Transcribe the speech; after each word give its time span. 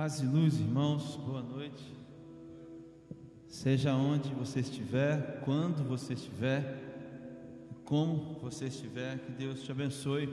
Paz 0.00 0.22
e 0.22 0.24
luz, 0.24 0.58
irmãos, 0.58 1.14
boa 1.16 1.42
noite. 1.42 1.84
Seja 3.46 3.92
onde 3.94 4.30
você 4.30 4.60
estiver, 4.60 5.42
quando 5.44 5.86
você 5.86 6.14
estiver, 6.14 7.68
como 7.84 8.38
você 8.40 8.68
estiver, 8.68 9.18
que 9.18 9.30
Deus 9.32 9.62
te 9.62 9.70
abençoe 9.70 10.26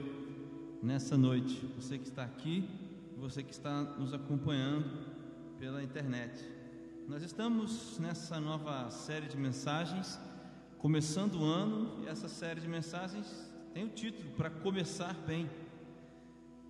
nessa 0.82 1.18
noite. 1.18 1.70
Você 1.76 1.98
que 1.98 2.08
está 2.08 2.24
aqui, 2.24 2.66
você 3.18 3.42
que 3.42 3.52
está 3.52 3.82
nos 3.82 4.14
acompanhando 4.14 4.88
pela 5.58 5.82
internet. 5.82 6.42
Nós 7.06 7.22
estamos 7.22 7.98
nessa 7.98 8.40
nova 8.40 8.88
série 8.88 9.26
de 9.26 9.36
mensagens, 9.36 10.18
começando 10.78 11.42
o 11.42 11.44
ano, 11.44 12.02
e 12.02 12.08
essa 12.08 12.26
série 12.26 12.62
de 12.62 12.68
mensagens 12.68 13.52
tem 13.74 13.84
o 13.84 13.90
título 13.90 14.30
para 14.30 14.48
começar 14.48 15.12
bem. 15.26 15.46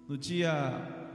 No 0.09 0.19
dia 0.19 1.07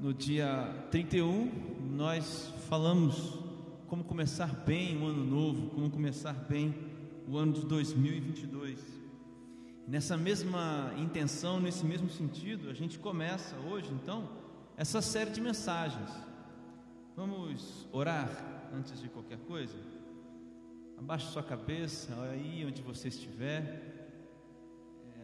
no 0.00 0.14
dia 0.14 0.86
31, 0.90 1.52
nós 1.92 2.50
falamos 2.70 3.38
como 3.86 4.02
começar 4.02 4.46
bem 4.64 4.96
o 4.96 5.04
ano 5.04 5.22
novo, 5.22 5.68
como 5.68 5.90
começar 5.90 6.32
bem 6.32 6.74
o 7.28 7.36
ano 7.36 7.52
de 7.52 7.66
2022. 7.66 8.78
Nessa 9.86 10.16
mesma 10.16 10.90
intenção, 10.96 11.60
nesse 11.60 11.84
mesmo 11.84 12.08
sentido, 12.08 12.70
a 12.70 12.72
gente 12.72 12.98
começa 12.98 13.54
hoje, 13.56 13.92
então, 13.92 14.26
essa 14.74 15.02
série 15.02 15.30
de 15.30 15.40
mensagens. 15.40 16.10
Vamos 17.14 17.86
orar 17.92 18.70
antes 18.72 18.98
de 19.02 19.08
qualquer 19.10 19.38
coisa? 19.40 19.76
Abaixe 20.96 21.30
sua 21.30 21.42
cabeça, 21.42 22.14
aí 22.22 22.64
onde 22.66 22.80
você 22.80 23.08
estiver. 23.08 23.99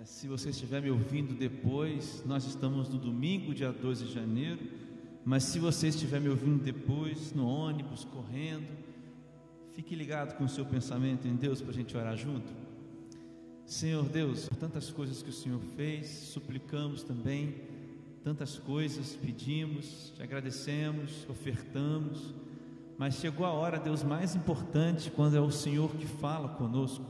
Se 0.04 0.28
você 0.28 0.50
estiver 0.50 0.82
me 0.82 0.90
ouvindo 0.90 1.34
depois, 1.34 2.22
nós 2.24 2.44
estamos 2.46 2.88
no 2.88 2.98
domingo, 2.98 3.54
dia 3.54 3.72
12 3.72 4.04
de 4.04 4.12
janeiro. 4.12 4.60
Mas 5.24 5.44
se 5.44 5.58
você 5.58 5.88
estiver 5.88 6.20
me 6.20 6.28
ouvindo 6.28 6.62
depois, 6.62 7.32
no 7.32 7.48
ônibus, 7.48 8.04
correndo, 8.04 8.68
fique 9.72 9.94
ligado 9.94 10.36
com 10.36 10.44
o 10.44 10.48
seu 10.48 10.64
pensamento 10.64 11.26
em 11.26 11.34
Deus 11.34 11.60
para 11.60 11.70
a 11.70 11.74
gente 11.74 11.96
orar 11.96 12.16
junto. 12.16 12.52
Senhor 13.64 14.04
Deus, 14.04 14.48
por 14.48 14.56
tantas 14.56 14.90
coisas 14.90 15.22
que 15.22 15.30
o 15.30 15.32
Senhor 15.32 15.60
fez, 15.76 16.06
suplicamos 16.06 17.02
também, 17.02 17.56
tantas 18.22 18.58
coisas 18.58 19.18
pedimos, 19.20 20.12
te 20.14 20.22
agradecemos, 20.22 21.28
ofertamos, 21.28 22.32
mas 22.96 23.14
chegou 23.16 23.44
a 23.44 23.50
hora, 23.50 23.78
Deus, 23.78 24.04
mais 24.04 24.36
importante, 24.36 25.10
quando 25.10 25.36
é 25.36 25.40
o 25.40 25.50
Senhor 25.50 25.90
que 25.96 26.06
fala 26.06 26.48
conosco. 26.50 27.04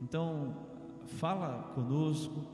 Então, 0.00 0.71
fala 1.12 1.72
conosco, 1.74 2.44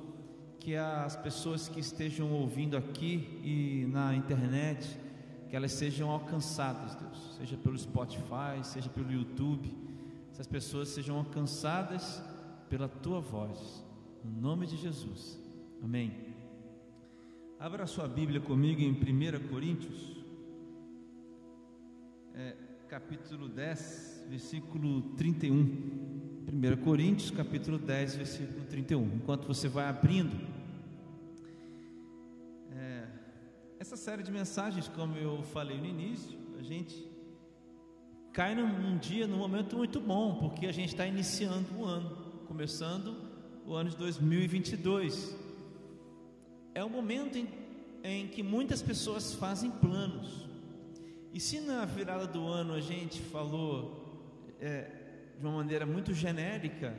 que 0.59 0.77
as 0.77 1.17
pessoas 1.17 1.69
que 1.69 1.81
estejam 1.81 2.31
ouvindo 2.33 2.77
aqui 2.77 3.41
e 3.43 3.87
na 3.91 4.15
internet, 4.15 4.99
que 5.49 5.57
elas 5.57 5.73
sejam 5.73 6.11
alcançadas, 6.11 6.95
Deus, 6.97 7.37
seja 7.39 7.57
pelo 7.57 7.79
Spotify, 7.79 8.63
seja 8.63 8.91
pelo 8.91 9.11
YouTube, 9.11 9.75
essas 10.31 10.47
pessoas 10.47 10.89
sejam 10.89 11.17
alcançadas 11.17 12.23
pela 12.69 12.89
tua 12.89 13.21
voz, 13.21 13.83
no 14.23 14.41
nome 14.41 14.67
de 14.67 14.77
Jesus, 14.77 15.39
amém. 15.83 16.13
Abra 17.59 17.87
sua 17.87 18.07
Bíblia 18.07 18.41
comigo 18.41 18.81
em 18.81 18.93
1 18.93 19.49
Coríntios, 19.49 20.17
é, 22.35 22.55
capítulo 22.89 23.49
10, 23.49 24.27
versículo 24.29 25.03
31. 25.17 26.18
1 26.51 26.83
Coríntios, 26.83 27.31
capítulo 27.31 27.79
10, 27.79 28.17
versículo 28.17 28.65
31. 28.65 29.17
Enquanto 29.17 29.47
você 29.47 29.69
vai 29.69 29.85
abrindo, 29.85 30.35
é, 32.75 33.07
essa 33.79 33.99
série 33.99 34.23
de 34.23 34.33
mensagens, 34.33 34.89
como 34.89 35.15
eu 35.19 35.43
falei 35.43 35.77
no 35.77 35.85
início, 35.85 36.39
a 36.59 36.63
gente 36.63 37.07
cai 38.33 38.55
num, 38.55 38.67
num 38.67 38.97
dia, 38.97 39.27
num 39.27 39.37
momento 39.37 39.77
muito 39.77 40.01
bom, 40.01 40.37
porque 40.37 40.67
a 40.67 40.73
gente 40.73 40.89
está 40.89 41.07
iniciando 41.07 41.67
o 41.77 41.85
ano, 41.85 42.17
começando 42.47 43.15
o 43.67 43.75
ano 43.75 43.91
de 43.91 43.97
2022. 43.97 45.37
É 46.75 46.83
o 46.83 46.89
momento 46.89 47.37
em, 47.37 47.47
em 48.03 48.27
que 48.27 48.43
muitas 48.43 48.81
pessoas 48.81 49.35
fazem 49.35 49.71
planos. 49.71 50.49
E 51.31 51.41
se 51.41 51.61
na 51.61 51.85
virada 51.85 52.27
do 52.27 52.47
ano 52.47 52.73
a 52.73 52.81
gente 52.81 53.21
falou 53.21 54.57
é, 54.59 54.98
de 55.39 55.47
uma 55.47 55.57
maneira 55.57 55.87
muito 55.87 56.13
genérica, 56.13 56.95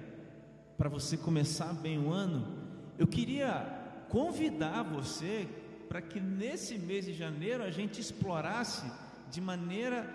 para 0.78 0.88
você 0.88 1.18
começar 1.18 1.74
bem 1.74 2.00
o 2.00 2.12
ano, 2.12 2.58
eu 2.98 3.06
queria 3.06 4.06
convidar 4.08 4.84
você 4.84 5.48
para 5.90 6.02
que 6.02 6.20
nesse 6.20 6.78
mês 6.78 7.06
de 7.06 7.14
janeiro 7.14 7.64
a 7.64 7.70
gente 7.70 8.00
explorasse 8.00 8.90
de 9.30 9.42
maneira 9.42 10.08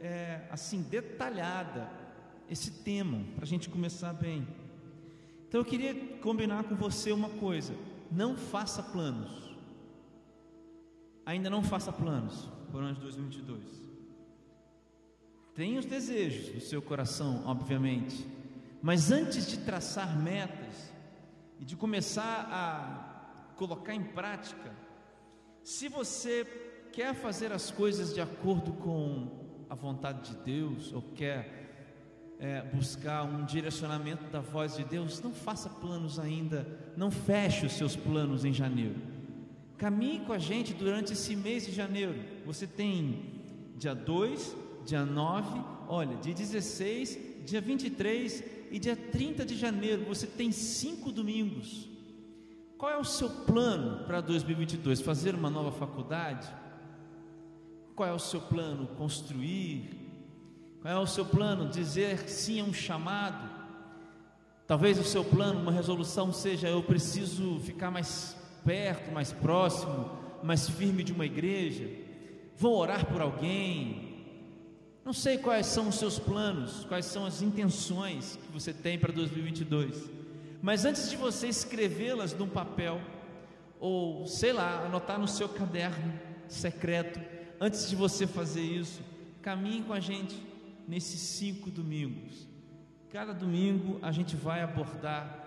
é, 0.00 0.42
assim 0.50 0.82
detalhada 0.82 1.90
esse 2.50 2.70
tema, 2.82 3.24
para 3.34 3.44
a 3.44 3.46
gente 3.46 3.70
começar 3.70 4.12
bem. 4.12 4.46
Então 5.48 5.60
eu 5.60 5.64
queria 5.64 5.94
combinar 6.18 6.64
com 6.64 6.74
você 6.74 7.12
uma 7.12 7.30
coisa: 7.30 7.74
não 8.10 8.36
faça 8.36 8.82
planos, 8.82 9.56
ainda 11.24 11.48
não 11.48 11.62
faça 11.62 11.90
planos 11.90 12.48
para 12.70 12.80
o 12.80 12.84
ano 12.84 12.94
de 12.94 13.00
2022. 13.00 13.93
Tem 15.54 15.78
os 15.78 15.84
desejos 15.84 16.48
do 16.48 16.60
seu 16.60 16.82
coração, 16.82 17.44
obviamente, 17.46 18.26
mas 18.82 19.12
antes 19.12 19.46
de 19.46 19.58
traçar 19.58 20.18
metas 20.18 20.92
e 21.60 21.64
de 21.64 21.76
começar 21.76 22.48
a 22.50 23.52
colocar 23.54 23.94
em 23.94 24.02
prática, 24.02 24.72
se 25.62 25.88
você 25.88 26.44
quer 26.92 27.14
fazer 27.14 27.52
as 27.52 27.70
coisas 27.70 28.12
de 28.12 28.20
acordo 28.20 28.72
com 28.72 29.64
a 29.70 29.74
vontade 29.74 30.30
de 30.30 30.36
Deus, 30.38 30.92
ou 30.92 31.00
quer 31.00 31.64
é, 32.38 32.62
buscar 32.62 33.22
um 33.24 33.44
direcionamento 33.44 34.24
da 34.24 34.40
voz 34.40 34.76
de 34.76 34.84
Deus, 34.84 35.22
não 35.22 35.32
faça 35.32 35.68
planos 35.68 36.18
ainda, 36.18 36.66
não 36.96 37.10
feche 37.10 37.64
os 37.64 37.72
seus 37.72 37.94
planos 37.94 38.44
em 38.44 38.52
janeiro. 38.52 38.96
Caminhe 39.78 40.20
com 40.20 40.32
a 40.32 40.38
gente 40.38 40.74
durante 40.74 41.12
esse 41.12 41.34
mês 41.34 41.64
de 41.64 41.72
janeiro. 41.72 42.14
Você 42.44 42.66
tem 42.66 43.40
dia 43.76 43.94
2, 43.94 44.63
dia 44.84 45.04
9, 45.04 45.60
olha, 45.88 46.16
dia 46.16 46.34
16, 46.34 47.44
dia 47.44 47.60
23 47.60 48.44
e 48.70 48.78
dia 48.78 48.96
30 48.96 49.44
de 49.44 49.56
janeiro, 49.56 50.04
você 50.04 50.26
tem 50.26 50.52
cinco 50.52 51.10
domingos. 51.10 51.88
Qual 52.76 52.90
é 52.90 52.96
o 52.96 53.04
seu 53.04 53.30
plano 53.30 54.04
para 54.04 54.20
2022? 54.20 55.00
Fazer 55.00 55.34
uma 55.34 55.48
nova 55.48 55.72
faculdade? 55.72 56.46
Qual 57.94 58.08
é 58.08 58.12
o 58.12 58.18
seu 58.18 58.40
plano? 58.40 58.88
Construir? 58.88 60.04
Qual 60.82 60.92
é 60.92 60.98
o 60.98 61.06
seu 61.06 61.24
plano? 61.24 61.68
Dizer 61.68 62.28
sim 62.28 62.60
a 62.60 62.64
um 62.64 62.72
chamado? 62.72 63.48
Talvez 64.66 64.98
o 64.98 65.04
seu 65.04 65.24
plano, 65.24 65.60
uma 65.60 65.72
resolução 65.72 66.32
seja: 66.32 66.68
eu 66.68 66.82
preciso 66.82 67.60
ficar 67.60 67.90
mais 67.90 68.36
perto, 68.64 69.12
mais 69.12 69.32
próximo, 69.32 70.10
mais 70.42 70.68
firme 70.68 71.04
de 71.04 71.12
uma 71.12 71.26
igreja. 71.26 71.88
Vou 72.56 72.76
orar 72.76 73.06
por 73.06 73.20
alguém, 73.20 74.03
não 75.04 75.12
sei 75.12 75.36
quais 75.36 75.66
são 75.66 75.88
os 75.88 75.96
seus 75.96 76.18
planos, 76.18 76.84
quais 76.84 77.04
são 77.04 77.26
as 77.26 77.42
intenções 77.42 78.36
que 78.36 78.52
você 78.52 78.72
tem 78.72 78.98
para 78.98 79.12
2022, 79.12 80.10
mas 80.62 80.86
antes 80.86 81.10
de 81.10 81.16
você 81.16 81.46
escrevê-las 81.46 82.32
num 82.32 82.48
papel, 82.48 82.98
ou 83.78 84.26
sei 84.26 84.52
lá, 84.52 84.86
anotar 84.86 85.18
no 85.18 85.28
seu 85.28 85.46
caderno 85.46 86.18
secreto, 86.48 87.20
antes 87.60 87.88
de 87.90 87.94
você 87.94 88.26
fazer 88.26 88.62
isso, 88.62 89.02
caminhe 89.42 89.82
com 89.82 89.92
a 89.92 90.00
gente 90.00 90.42
nesses 90.88 91.20
cinco 91.20 91.70
domingos. 91.70 92.48
Cada 93.10 93.34
domingo 93.34 93.98
a 94.00 94.10
gente 94.10 94.34
vai 94.34 94.62
abordar 94.62 95.44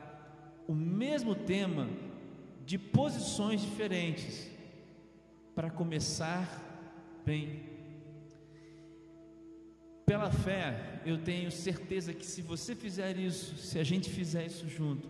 o 0.68 0.74
mesmo 0.76 1.34
tema 1.34 1.90
de 2.64 2.78
posições 2.78 3.62
diferentes 3.62 4.48
para 5.56 5.72
começar 5.72 6.48
bem 7.26 7.67
pela 10.08 10.32
fé, 10.32 11.02
eu 11.06 11.18
tenho 11.18 11.52
certeza 11.52 12.14
que 12.14 12.26
se 12.26 12.42
você 12.42 12.74
fizer 12.74 13.18
isso, 13.18 13.58
se 13.58 13.78
a 13.78 13.84
gente 13.84 14.10
fizer 14.10 14.46
isso 14.46 14.66
junto, 14.70 15.10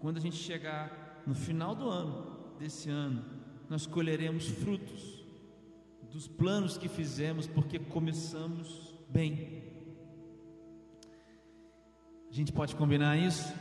quando 0.00 0.16
a 0.16 0.20
gente 0.20 0.34
chegar 0.34 1.22
no 1.24 1.32
final 1.32 1.76
do 1.76 1.88
ano, 1.88 2.56
desse 2.58 2.90
ano, 2.90 3.24
nós 3.70 3.86
colheremos 3.86 4.48
frutos 4.48 5.24
dos 6.10 6.26
planos 6.26 6.76
que 6.76 6.88
fizemos, 6.88 7.46
porque 7.46 7.78
começamos 7.78 8.92
bem. 9.08 9.62
A 12.28 12.34
gente 12.34 12.52
pode 12.52 12.74
combinar 12.74 13.16
isso? 13.16 13.54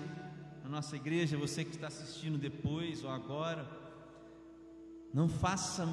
Na 0.63 0.69
nossa 0.69 0.95
igreja, 0.95 1.37
você 1.37 1.63
que 1.63 1.75
está 1.75 1.89
assistindo 1.89 2.39
depois 2.39 3.03
ou 3.03 3.11
agora, 3.11 3.69
não 5.13 5.29
faça 5.29 5.85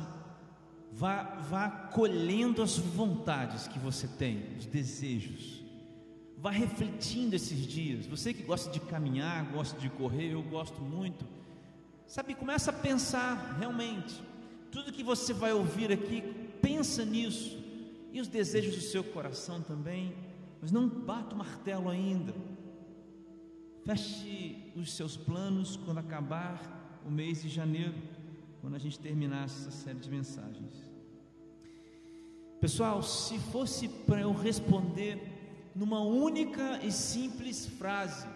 Vá, 0.92 1.22
vá 1.48 1.70
colhendo 1.70 2.62
as 2.62 2.76
vontades 2.78 3.68
que 3.68 3.78
você 3.78 4.08
tem, 4.08 4.56
os 4.58 4.66
desejos. 4.66 5.62
Vá 6.36 6.50
refletindo 6.50 7.36
esses 7.36 7.66
dias. 7.66 8.06
Você 8.06 8.32
que 8.32 8.42
gosta 8.42 8.70
de 8.70 8.80
caminhar, 8.80 9.50
gosta 9.52 9.78
de 9.78 9.88
correr, 9.90 10.32
eu 10.32 10.42
gosto 10.42 10.80
muito. 10.80 11.24
Sabe, 12.06 12.34
começa 12.34 12.70
a 12.70 12.74
pensar 12.74 13.56
realmente. 13.58 14.22
Tudo 14.70 14.92
que 14.92 15.02
você 15.02 15.32
vai 15.32 15.52
ouvir 15.52 15.92
aqui, 15.92 16.22
pensa 16.62 17.04
nisso 17.04 17.58
e 18.12 18.20
os 18.20 18.28
desejos 18.28 18.74
do 18.74 18.80
seu 18.80 19.04
coração 19.04 19.60
também, 19.60 20.14
mas 20.60 20.72
não 20.72 20.88
bata 20.88 21.34
o 21.34 21.38
martelo 21.38 21.88
ainda. 21.88 22.34
Feche 23.84 24.72
os 24.76 24.92
seus 24.92 25.16
planos 25.16 25.76
quando 25.76 25.98
acabar 25.98 27.00
o 27.06 27.10
mês 27.10 27.42
de 27.42 27.48
janeiro, 27.48 27.94
quando 28.60 28.74
a 28.74 28.78
gente 28.78 28.98
terminar 28.98 29.44
essa 29.44 29.70
série 29.70 29.98
de 29.98 30.10
mensagens. 30.10 30.72
Pessoal, 32.60 33.02
se 33.02 33.38
fosse 33.38 33.88
para 33.88 34.20
eu 34.20 34.32
responder 34.32 35.20
numa 35.74 36.00
única 36.00 36.80
e 36.82 36.90
simples 36.90 37.66
frase, 37.66 38.26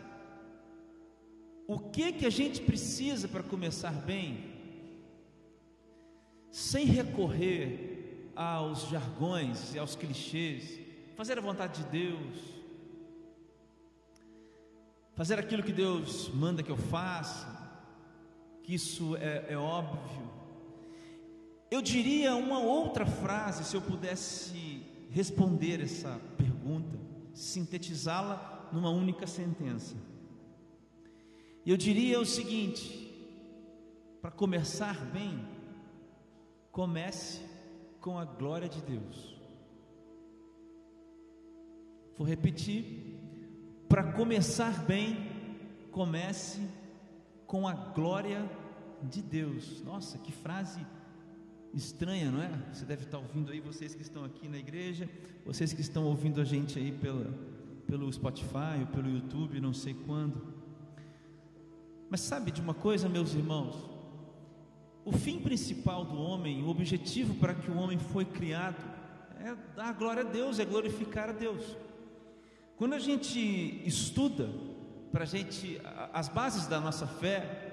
o 1.66 1.78
que 1.78 2.12
que 2.12 2.26
a 2.26 2.30
gente 2.30 2.60
precisa 2.60 3.26
para 3.26 3.42
começar 3.42 3.92
bem? 3.92 4.52
Sem 6.50 6.86
recorrer 6.86 8.30
aos 8.36 8.88
jargões 8.88 9.74
e 9.74 9.78
aos 9.78 9.96
clichês, 9.96 10.78
fazer 11.16 11.38
a 11.38 11.42
vontade 11.42 11.82
de 11.82 11.90
Deus, 11.90 12.36
fazer 15.14 15.38
aquilo 15.38 15.62
que 15.62 15.72
Deus 15.72 16.28
manda 16.28 16.62
que 16.62 16.70
eu 16.70 16.76
faça, 16.76 17.62
que 18.62 18.75
isso 18.75 19.17
é, 19.17 19.47
é 19.53 19.56
óbvio. 19.56 20.31
Eu 21.70 21.81
diria 21.81 22.35
uma 22.35 22.59
outra 22.59 23.06
frase 23.06 23.64
se 23.64 23.75
eu 23.75 23.82
pudesse 23.82 24.82
responder 25.11 25.81
essa 25.81 26.20
pergunta, 26.37 26.99
sintetizá-la 27.35 28.69
numa 28.73 28.91
única 28.91 29.26
sentença. 29.26 29.97
Eu 31.64 31.76
diria 31.76 32.20
o 32.20 32.26
seguinte: 32.26 33.11
para 34.20 34.31
começar 34.31 35.05
bem, 35.06 35.47
comece 36.70 37.41
com 38.00 38.19
a 38.19 38.25
glória 38.25 38.69
de 38.69 38.81
Deus. 38.82 39.37
Vou 42.17 42.26
repetir. 42.26 43.11
Para 43.88 44.12
começar 44.12 44.85
bem, 44.85 45.29
comece 45.91 46.61
com 47.52 47.69
a 47.69 47.75
glória 47.75 48.50
de 49.02 49.20
Deus. 49.20 49.82
Nossa, 49.82 50.16
que 50.16 50.32
frase 50.32 50.81
estranha, 51.75 52.31
não 52.31 52.43
é? 52.43 52.49
Você 52.72 52.87
deve 52.87 53.04
estar 53.04 53.19
ouvindo 53.19 53.52
aí, 53.52 53.60
vocês 53.60 53.94
que 53.94 54.00
estão 54.00 54.25
aqui 54.25 54.49
na 54.49 54.56
igreja, 54.56 55.06
vocês 55.44 55.70
que 55.70 55.82
estão 55.82 56.06
ouvindo 56.06 56.40
a 56.40 56.44
gente 56.46 56.78
aí 56.78 56.90
pela, 56.90 57.31
pelo 57.87 58.10
Spotify 58.10 58.81
ou 58.81 58.87
pelo 58.87 59.10
YouTube, 59.10 59.60
não 59.60 59.75
sei 59.75 59.93
quando. 59.93 60.40
Mas 62.08 62.22
sabe 62.22 62.50
de 62.50 62.62
uma 62.62 62.72
coisa, 62.72 63.06
meus 63.06 63.34
irmãos? 63.34 63.76
O 65.05 65.12
fim 65.12 65.38
principal 65.38 66.06
do 66.06 66.16
homem, 66.16 66.62
o 66.62 66.69
objetivo 66.69 67.34
para 67.34 67.55
que 67.55 67.70
o 67.70 67.76
homem 67.76 67.98
foi 67.98 68.25
criado, 68.25 68.82
é 69.40 69.55
dar 69.76 69.93
glória 69.93 70.22
a 70.22 70.26
Deus, 70.26 70.58
é 70.58 70.64
glorificar 70.64 71.28
a 71.28 71.32
Deus. 71.32 71.76
Quando 72.78 72.94
a 72.94 72.98
gente 72.98 73.38
estuda 73.87 74.48
para 75.12 75.25
a 75.25 75.26
gente 75.26 75.79
as 76.12 76.29
bases 76.29 76.67
da 76.67 76.81
nossa 76.81 77.06
fé, 77.06 77.70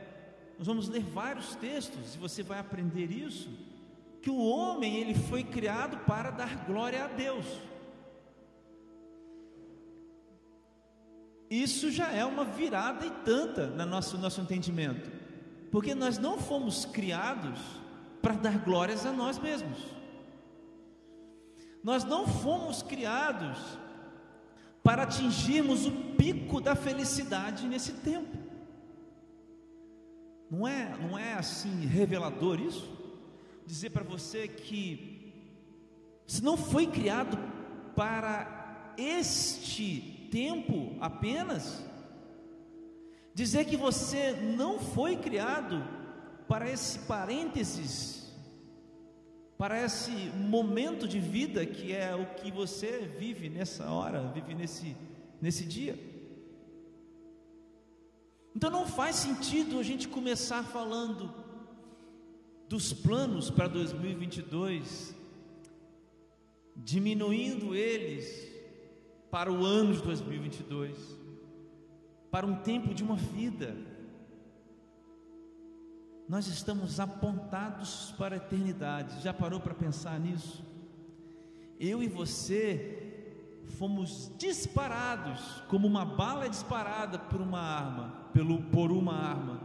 nós 0.57 0.68
vamos 0.68 0.89
ler 0.89 1.01
vários 1.01 1.56
textos 1.56 2.15
e 2.15 2.18
você 2.18 2.44
vai 2.44 2.59
aprender 2.59 3.09
isso, 3.09 3.50
que 4.21 4.30
o 4.30 4.38
homem 4.38 4.97
ele 4.97 5.15
foi 5.15 5.41
criado 5.41 5.97
para 6.00 6.31
dar 6.31 6.65
glória 6.65 7.06
a 7.06 7.07
Deus. 7.07 7.45
Isso 11.50 11.89
já 11.89 12.12
é 12.12 12.25
uma 12.25 12.44
virada 12.44 13.06
e 13.06 13.12
tanta 13.24 13.68
no 13.68 13.85
nosso, 13.85 14.18
nosso 14.18 14.42
entendimento, 14.42 15.09
porque 15.71 15.95
nós 15.95 16.18
não 16.18 16.38
fomos 16.38 16.83
criados 16.83 17.59
para 18.21 18.35
dar 18.35 18.59
glórias 18.59 19.06
a 19.06 19.13
nós 19.13 19.39
mesmos, 19.39 19.80
nós 21.81 22.03
não 22.03 22.27
fomos 22.27 22.83
criados 22.83 23.57
para 24.83 25.03
atingirmos 25.03 25.85
o 25.85 25.91
pico 26.17 26.59
da 26.59 26.75
felicidade 26.75 27.67
nesse 27.67 27.93
tempo. 27.93 28.37
Não 30.49 30.67
é, 30.67 30.97
não 30.97 31.17
é 31.17 31.33
assim 31.33 31.85
revelador 31.85 32.59
isso? 32.59 32.89
Dizer 33.65 33.91
para 33.91 34.03
você 34.03 34.47
que 34.47 35.33
se 36.25 36.43
não 36.43 36.57
foi 36.57 36.87
criado 36.87 37.37
para 37.95 38.93
este 38.97 40.27
tempo 40.31 40.95
apenas. 40.99 41.83
Dizer 43.33 43.65
que 43.65 43.77
você 43.77 44.33
não 44.33 44.79
foi 44.79 45.15
criado 45.15 45.83
para 46.47 46.69
esse 46.69 46.99
parênteses, 46.99 48.19
para 49.59 49.83
esse 49.83 50.11
momento 50.38 51.06
de 51.06 51.19
vida 51.19 51.65
que 51.65 51.91
é 51.91 52.15
o 52.15 52.25
que 52.35 52.50
você 52.50 53.11
vive 53.19 53.50
nessa 53.50 53.91
hora, 53.91 54.31
vive 54.33 54.56
nesse, 54.56 54.95
nesse 55.41 55.65
dia. 55.65 56.00
Então 58.56 58.69
não 58.69 58.88
faz 58.88 59.17
sentido 59.17 59.77
a 59.77 59.83
gente 59.83 60.07
começar 60.07 60.63
falando 60.63 61.33
dos 62.69 62.94
planos 62.94 63.51
para 63.51 63.67
2022, 63.67 65.13
diminuindo 66.73 67.75
eles 67.75 68.47
para 69.29 69.51
o 69.51 69.65
ano 69.65 69.94
de 69.94 70.01
2022, 70.03 70.97
para 72.31 72.47
um 72.47 72.56
tempo 72.56 72.94
de 72.94 73.03
uma 73.03 73.17
vida. 73.17 73.75
Nós 76.29 76.45
estamos 76.45 76.99
apontados 76.99 78.13
para 78.15 78.35
a 78.35 78.37
eternidade. 78.37 79.19
Já 79.23 79.33
parou 79.33 79.59
para 79.59 79.73
pensar 79.73 80.19
nisso? 80.19 80.63
Eu 81.79 82.03
e 82.03 82.07
você 82.07 83.63
fomos 83.79 84.31
disparados 84.37 85.41
como 85.67 85.87
uma 85.87 86.05
bala 86.05 86.45
é 86.45 86.49
disparada 86.49 87.17
por 87.17 87.41
uma 87.41 87.59
arma, 87.59 88.29
pelo 88.31 88.61
por 88.65 88.91
uma 88.91 89.15
arma 89.15 89.59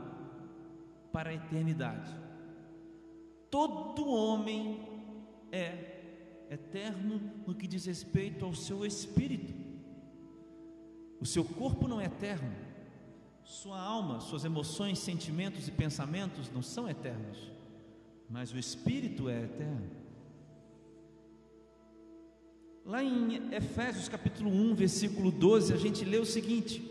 para 1.12 1.28
a 1.30 1.34
eternidade. 1.34 2.10
Todo 3.50 4.08
homem 4.08 4.88
é 5.52 6.46
eterno 6.48 7.20
no 7.46 7.54
que 7.54 7.66
diz 7.66 7.84
respeito 7.84 8.42
ao 8.42 8.54
seu 8.54 8.86
espírito. 8.86 9.52
O 11.20 11.26
seu 11.26 11.44
corpo 11.44 11.86
não 11.86 12.00
é 12.00 12.06
eterno, 12.06 12.54
sua 13.44 13.78
alma, 13.78 14.20
suas 14.20 14.44
emoções, 14.44 14.98
sentimentos 14.98 15.68
e 15.68 15.70
pensamentos 15.70 16.50
não 16.50 16.62
são 16.62 16.88
eternos, 16.88 17.38
mas 18.28 18.52
o 18.52 18.58
espírito 18.58 19.28
é 19.28 19.44
eterno. 19.44 19.90
Lá 22.84 23.02
em 23.02 23.54
Efésios 23.54 24.08
capítulo 24.08 24.50
1, 24.50 24.74
versículo 24.74 25.30
12, 25.30 25.72
a 25.72 25.76
gente 25.76 26.04
lê 26.04 26.18
o 26.18 26.26
seguinte: 26.26 26.82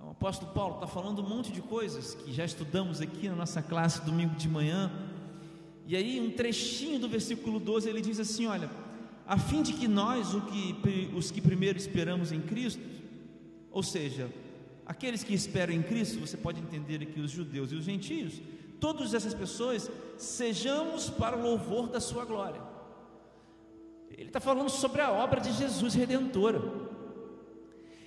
o 0.00 0.10
apóstolo 0.10 0.52
Paulo 0.52 0.74
está 0.74 0.86
falando 0.86 1.22
um 1.22 1.28
monte 1.28 1.52
de 1.52 1.60
coisas 1.60 2.14
que 2.14 2.32
já 2.32 2.44
estudamos 2.44 3.00
aqui 3.00 3.28
na 3.28 3.36
nossa 3.36 3.62
classe 3.62 4.04
domingo 4.04 4.34
de 4.36 4.48
manhã, 4.48 4.90
e 5.86 5.94
aí, 5.94 6.20
um 6.20 6.30
trechinho 6.30 6.98
do 6.98 7.08
versículo 7.08 7.60
12, 7.60 7.88
ele 7.88 8.00
diz 8.00 8.18
assim: 8.18 8.46
Olha, 8.46 8.68
a 9.24 9.38
fim 9.38 9.62
de 9.62 9.72
que 9.72 9.86
nós, 9.86 10.34
os 11.14 11.30
que 11.30 11.40
primeiro 11.40 11.78
esperamos 11.78 12.32
em 12.32 12.40
Cristo, 12.40 12.82
ou 13.70 13.84
seja, 13.84 14.28
aqueles 14.86 15.24
que 15.24 15.34
esperam 15.34 15.74
em 15.74 15.82
Cristo, 15.82 16.20
você 16.20 16.36
pode 16.36 16.60
entender 16.60 17.02
aqui 17.02 17.20
os 17.20 17.30
judeus 17.30 17.72
e 17.72 17.74
os 17.74 17.84
gentios, 17.84 18.40
todas 18.80 19.14
essas 19.14 19.34
pessoas, 19.34 19.90
sejamos 20.16 21.10
para 21.10 21.36
o 21.36 21.42
louvor 21.42 21.88
da 21.88 22.00
Sua 22.00 22.24
glória. 22.24 22.60
Ele 24.10 24.28
está 24.28 24.40
falando 24.40 24.70
sobre 24.70 25.02
a 25.02 25.10
obra 25.10 25.40
de 25.40 25.52
Jesus 25.52 25.94
redentora. 25.94 26.62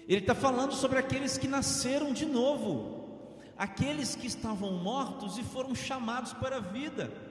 Ele 0.07 0.21
está 0.21 0.33
falando 0.33 0.73
sobre 0.73 0.97
aqueles 0.97 1.37
que 1.37 1.47
nasceram 1.47 2.13
de 2.13 2.25
novo, 2.25 3.37
aqueles 3.57 4.15
que 4.15 4.25
estavam 4.25 4.71
mortos 4.71 5.37
e 5.37 5.43
foram 5.43 5.75
chamados 5.75 6.33
para 6.33 6.57
a 6.57 6.61
vida 6.61 7.29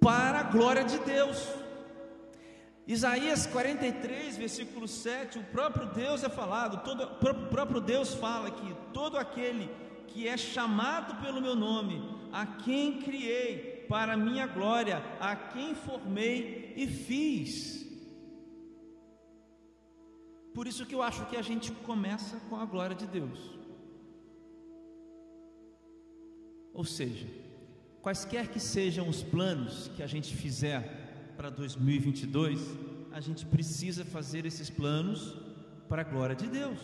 para 0.00 0.40
a 0.40 0.42
glória 0.44 0.84
de 0.84 0.98
Deus. 0.98 1.46
Isaías 2.88 3.46
43, 3.46 4.38
versículo 4.38 4.88
7, 4.88 5.38
o 5.38 5.44
próprio 5.44 5.86
Deus 5.92 6.24
é 6.24 6.28
falado, 6.30 6.82
todo, 6.82 7.02
o 7.04 7.48
próprio 7.50 7.82
Deus 7.82 8.14
fala 8.14 8.50
que 8.50 8.74
todo 8.94 9.18
aquele 9.18 9.68
que 10.06 10.26
é 10.26 10.38
chamado 10.38 11.20
pelo 11.22 11.42
meu 11.42 11.54
nome, 11.54 12.02
a 12.32 12.46
quem 12.46 13.02
criei 13.02 13.84
para 13.90 14.16
minha 14.16 14.46
glória, 14.46 15.02
a 15.20 15.36
quem 15.36 15.74
formei 15.74 16.72
e 16.78 16.86
fiz. 16.86 17.86
Por 20.54 20.66
isso 20.66 20.86
que 20.86 20.94
eu 20.94 21.02
acho 21.02 21.26
que 21.26 21.36
a 21.36 21.42
gente 21.42 21.70
começa 21.70 22.40
com 22.48 22.56
a 22.56 22.64
glória 22.64 22.96
de 22.96 23.06
Deus. 23.06 23.38
Ou 26.72 26.84
seja, 26.84 27.28
Quaisquer 28.00 28.48
que 28.48 28.60
sejam 28.60 29.08
os 29.08 29.22
planos 29.22 29.88
que 29.88 30.02
a 30.02 30.06
gente 30.06 30.34
fizer 30.34 30.97
para 31.38 31.50
2022, 31.50 32.58
a 33.12 33.20
gente 33.20 33.46
precisa 33.46 34.04
fazer 34.04 34.44
esses 34.44 34.68
planos 34.68 35.36
para 35.88 36.02
a 36.02 36.04
glória 36.04 36.34
de 36.34 36.48
Deus. 36.48 36.80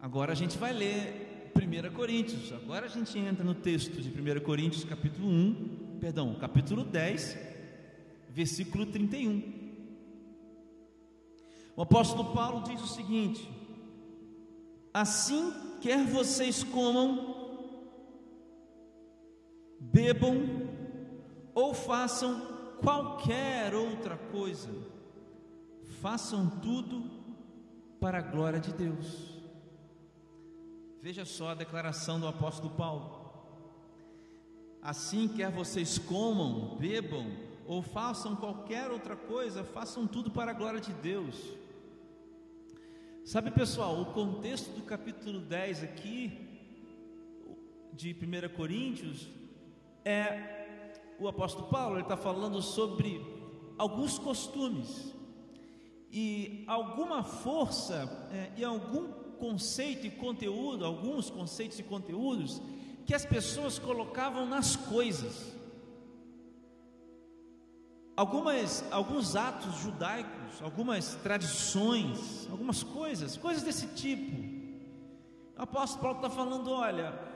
Agora 0.00 0.32
a 0.32 0.34
gente 0.34 0.56
vai 0.56 0.72
ler 0.72 1.52
1 1.54 1.92
Coríntios. 1.94 2.50
Agora 2.54 2.86
a 2.86 2.88
gente 2.88 3.18
entra 3.18 3.44
no 3.44 3.54
texto 3.54 4.00
de 4.00 4.08
1 4.08 4.40
Coríntios, 4.40 4.84
capítulo 4.84 5.28
1, 5.28 5.98
perdão, 6.00 6.34
capítulo 6.40 6.82
10, 6.82 7.36
versículo 8.30 8.86
31. 8.86 9.42
O 11.76 11.82
apóstolo 11.82 12.32
Paulo 12.32 12.62
diz 12.62 12.80
o 12.80 12.88
seguinte: 12.88 13.46
Assim 14.94 15.52
quer 15.82 16.06
vocês 16.06 16.64
comam, 16.64 17.68
bebam 19.78 20.61
ou 21.54 21.74
façam 21.74 22.40
qualquer 22.82 23.74
outra 23.74 24.16
coisa, 24.16 24.70
façam 26.00 26.48
tudo 26.60 27.10
para 28.00 28.18
a 28.18 28.22
glória 28.22 28.58
de 28.58 28.72
Deus. 28.72 29.32
Veja 31.00 31.24
só 31.24 31.50
a 31.50 31.54
declaração 31.54 32.18
do 32.18 32.26
apóstolo 32.26 32.74
Paulo. 32.74 33.22
Assim 34.80 35.28
quer 35.28 35.50
vocês 35.50 35.98
comam, 35.98 36.76
bebam 36.76 37.26
ou 37.66 37.82
façam 37.82 38.34
qualquer 38.34 38.90
outra 38.90 39.14
coisa, 39.14 39.62
façam 39.62 40.06
tudo 40.06 40.30
para 40.30 40.50
a 40.50 40.54
glória 40.54 40.80
de 40.80 40.92
Deus. 40.94 41.36
Sabe, 43.24 43.52
pessoal, 43.52 44.00
o 44.00 44.06
contexto 44.06 44.70
do 44.72 44.82
capítulo 44.82 45.38
10 45.38 45.84
aqui, 45.84 46.48
de 47.92 48.12
1 48.12 48.56
Coríntios, 48.56 49.28
é 50.04 50.61
o 51.18 51.28
apóstolo 51.28 51.68
Paulo, 51.68 52.00
está 52.00 52.16
falando 52.16 52.60
sobre 52.60 53.24
alguns 53.78 54.18
costumes 54.18 55.12
e 56.10 56.64
alguma 56.66 57.22
força 57.22 58.28
é, 58.32 58.52
e 58.56 58.64
algum 58.64 59.08
conceito 59.38 60.06
e 60.06 60.10
conteúdo, 60.10 60.84
alguns 60.84 61.30
conceitos 61.30 61.78
e 61.78 61.82
conteúdos 61.82 62.60
que 63.06 63.14
as 63.14 63.24
pessoas 63.24 63.78
colocavam 63.78 64.46
nas 64.46 64.76
coisas. 64.76 65.52
Algumas, 68.14 68.84
alguns 68.92 69.34
atos 69.34 69.76
judaicos, 69.76 70.60
algumas 70.62 71.14
tradições, 71.16 72.46
algumas 72.50 72.82
coisas, 72.82 73.36
coisas 73.36 73.62
desse 73.62 73.86
tipo. 73.88 74.36
O 75.58 75.62
apóstolo 75.62 76.02
Paulo 76.02 76.16
está 76.18 76.30
falando: 76.30 76.70
olha, 76.70 77.31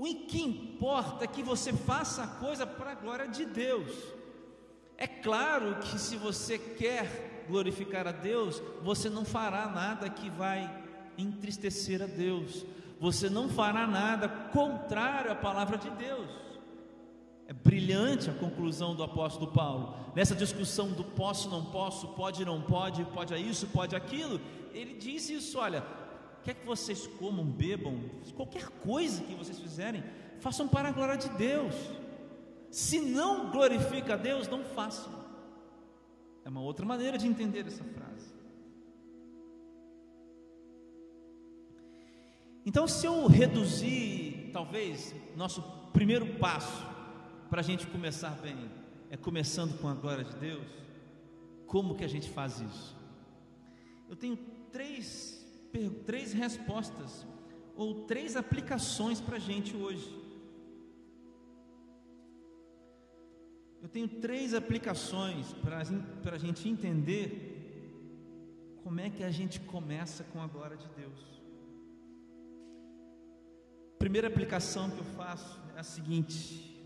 o 0.00 0.26
que 0.26 0.40
importa 0.40 1.24
é 1.24 1.28
que 1.28 1.42
você 1.42 1.74
faça 1.74 2.22
a 2.22 2.26
coisa 2.26 2.66
para 2.66 2.92
a 2.92 2.94
glória 2.94 3.28
de 3.28 3.44
Deus. 3.44 3.92
É 4.96 5.06
claro 5.06 5.76
que 5.76 5.98
se 5.98 6.16
você 6.16 6.58
quer 6.58 7.44
glorificar 7.46 8.06
a 8.06 8.12
Deus, 8.12 8.62
você 8.82 9.10
não 9.10 9.26
fará 9.26 9.66
nada 9.66 10.08
que 10.08 10.30
vai 10.30 10.74
entristecer 11.18 12.00
a 12.00 12.06
Deus, 12.06 12.64
você 12.98 13.28
não 13.28 13.50
fará 13.50 13.86
nada 13.86 14.26
contrário 14.28 15.32
à 15.32 15.34
palavra 15.34 15.76
de 15.76 15.90
Deus. 15.90 16.30
É 17.46 17.52
brilhante 17.52 18.30
a 18.30 18.32
conclusão 18.32 18.94
do 18.94 19.02
apóstolo 19.02 19.52
Paulo. 19.52 19.94
Nessa 20.14 20.34
discussão 20.34 20.92
do 20.92 21.04
posso, 21.04 21.50
não 21.50 21.66
posso, 21.66 22.08
pode, 22.08 22.42
não 22.42 22.62
pode, 22.62 23.04
pode 23.06 23.34
isso, 23.36 23.66
pode 23.66 23.94
aquilo, 23.94 24.40
ele 24.72 24.94
diz 24.94 25.28
isso: 25.28 25.58
olha, 25.58 25.84
quer 26.44 26.54
que 26.54 26.66
vocês 26.66 27.06
comam, 27.06 27.44
bebam, 27.44 27.98
qualquer 28.34 28.68
coisa 28.68 29.22
que 29.22 29.34
vocês 29.34 29.58
fizerem, 29.58 30.02
façam 30.38 30.66
para 30.66 30.88
a 30.88 30.92
glória 30.92 31.16
de 31.16 31.28
Deus. 31.30 31.74
Se 32.70 33.00
não 33.00 33.50
glorifica 33.50 34.14
a 34.14 34.16
Deus, 34.16 34.48
não 34.48 34.64
façam. 34.64 35.12
É 36.44 36.48
uma 36.48 36.60
outra 36.60 36.86
maneira 36.86 37.18
de 37.18 37.26
entender 37.26 37.66
essa 37.66 37.84
frase. 37.84 38.40
Então, 42.64 42.86
se 42.86 43.06
eu 43.06 43.26
reduzir, 43.26 44.50
talvez, 44.52 45.14
nosso 45.36 45.62
primeiro 45.92 46.38
passo 46.38 46.86
para 47.48 47.60
a 47.60 47.64
gente 47.64 47.86
começar 47.86 48.30
bem, 48.40 48.70
é 49.10 49.16
começando 49.16 49.78
com 49.80 49.88
a 49.88 49.94
glória 49.94 50.24
de 50.24 50.36
Deus, 50.36 50.68
como 51.66 51.96
que 51.96 52.04
a 52.04 52.08
gente 52.08 52.28
faz 52.30 52.60
isso? 52.60 52.96
Eu 54.08 54.14
tenho 54.14 54.36
três, 54.70 55.39
três 56.06 56.32
respostas, 56.32 57.26
ou 57.76 58.06
três 58.06 58.36
aplicações 58.36 59.20
para 59.20 59.36
a 59.36 59.40
gente 59.40 59.76
hoje. 59.76 60.18
Eu 63.82 63.88
tenho 63.88 64.08
três 64.08 64.52
aplicações 64.52 65.52
para 65.54 66.34
a 66.34 66.38
gente 66.38 66.68
entender 66.68 67.26
como 68.82 69.00
é 69.00 69.08
que 69.08 69.22
a 69.22 69.30
gente 69.30 69.60
começa 69.60 70.24
com 70.24 70.40
a 70.40 70.46
glória 70.46 70.76
de 70.76 70.88
Deus 70.88 71.40
primeira 74.00 74.28
aplicação 74.28 74.88
que 74.88 74.98
eu 74.98 75.04
faço 75.04 75.60
é 75.76 75.80
a 75.80 75.82
seguinte: 75.82 76.82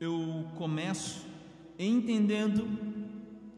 eu 0.00 0.46
começo 0.56 1.26
entendendo, 1.78 2.66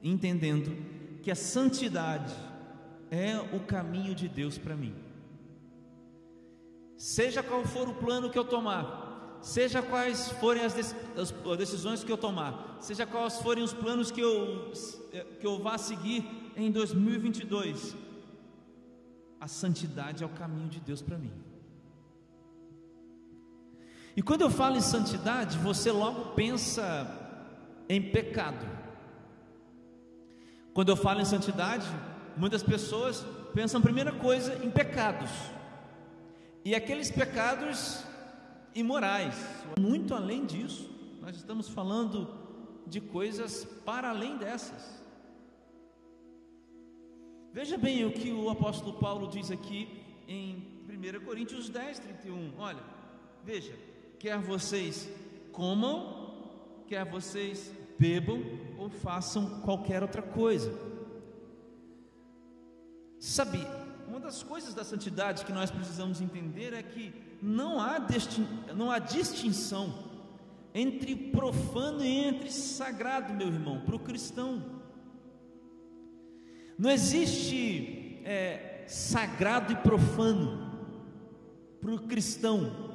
entendendo 0.02 0.76
que 1.22 1.30
a 1.30 1.36
santidade 1.36 2.34
é 3.10 3.38
o 3.52 3.60
caminho 3.60 4.14
de 4.14 4.28
Deus 4.28 4.58
para 4.58 4.76
mim. 4.76 4.94
Seja 6.96 7.42
qual 7.42 7.64
for 7.64 7.88
o 7.88 7.94
plano 7.94 8.30
que 8.30 8.38
eu 8.38 8.44
tomar, 8.44 9.38
seja 9.40 9.80
quais 9.80 10.30
forem 10.32 10.64
as, 10.64 10.74
decisões 11.56 12.02
que 12.02 12.10
eu 12.10 12.18
tomar, 12.18 12.78
seja 12.80 13.06
quais 13.06 13.38
forem 13.40 13.62
os 13.62 13.72
planos 13.72 14.10
que 14.10 14.20
eu, 14.20 14.72
que 15.40 15.46
eu 15.46 15.58
vá 15.60 15.78
seguir 15.78 16.52
em 16.56 16.70
2022, 16.70 17.94
a 19.40 19.46
santidade 19.46 20.24
é 20.24 20.26
o 20.26 20.30
caminho 20.30 20.68
de 20.68 20.80
Deus 20.80 21.00
para 21.00 21.16
mim. 21.16 21.32
E 24.16 24.22
quando 24.22 24.40
eu 24.40 24.50
falo 24.50 24.76
em 24.76 24.80
santidade, 24.80 25.56
você 25.58 25.92
logo 25.92 26.34
pensa 26.34 27.06
em 27.88 28.02
pecado. 28.02 28.66
Quando 30.74 30.88
eu 30.88 30.96
falo 30.96 31.20
em 31.20 31.24
santidade, 31.24 31.86
muitas 32.38 32.62
pessoas 32.62 33.24
pensam, 33.52 33.80
primeira 33.80 34.12
coisa, 34.12 34.54
em 34.64 34.70
pecados. 34.70 35.30
E 36.64 36.74
aqueles 36.74 37.10
pecados 37.10 38.02
imorais. 38.74 39.34
Muito 39.78 40.14
além 40.14 40.46
disso, 40.46 40.88
nós 41.20 41.36
estamos 41.36 41.68
falando 41.68 42.28
de 42.86 43.00
coisas 43.00 43.64
para 43.84 44.10
além 44.10 44.36
dessas. 44.38 44.98
Veja 47.52 47.76
bem 47.76 48.04
o 48.04 48.12
que 48.12 48.30
o 48.30 48.50
apóstolo 48.50 48.98
Paulo 48.98 49.28
diz 49.28 49.50
aqui 49.50 50.04
em 50.28 50.78
1 50.88 51.24
Coríntios 51.24 51.68
10, 51.68 51.98
31. 51.98 52.52
Olha, 52.58 52.82
veja, 53.44 53.74
quer 54.18 54.38
vocês 54.38 55.08
comam, 55.50 56.84
quer 56.86 57.04
vocês 57.04 57.72
bebam 57.98 58.42
ou 58.78 58.88
façam 58.88 59.60
qualquer 59.60 60.02
outra 60.02 60.22
coisa. 60.22 60.72
Sabe, 63.18 63.66
uma 64.06 64.20
das 64.20 64.42
coisas 64.42 64.74
da 64.74 64.84
santidade 64.84 65.44
que 65.44 65.52
nós 65.52 65.70
precisamos 65.70 66.20
entender 66.20 66.72
é 66.72 66.82
que 66.82 67.12
não 67.42 67.80
há, 67.80 67.98
não 68.74 68.90
há 68.90 68.98
distinção 68.98 70.06
entre 70.74 71.16
profano 71.16 72.04
e 72.04 72.08
entre 72.08 72.50
sagrado, 72.50 73.32
meu 73.34 73.48
irmão, 73.48 73.80
para 73.80 73.96
o 73.96 73.98
cristão. 73.98 74.62
Não 76.78 76.90
existe 76.90 78.20
é, 78.24 78.84
sagrado 78.86 79.72
e 79.72 79.76
profano 79.76 80.68
para 81.80 81.92
o 81.92 81.98
cristão. 82.00 82.88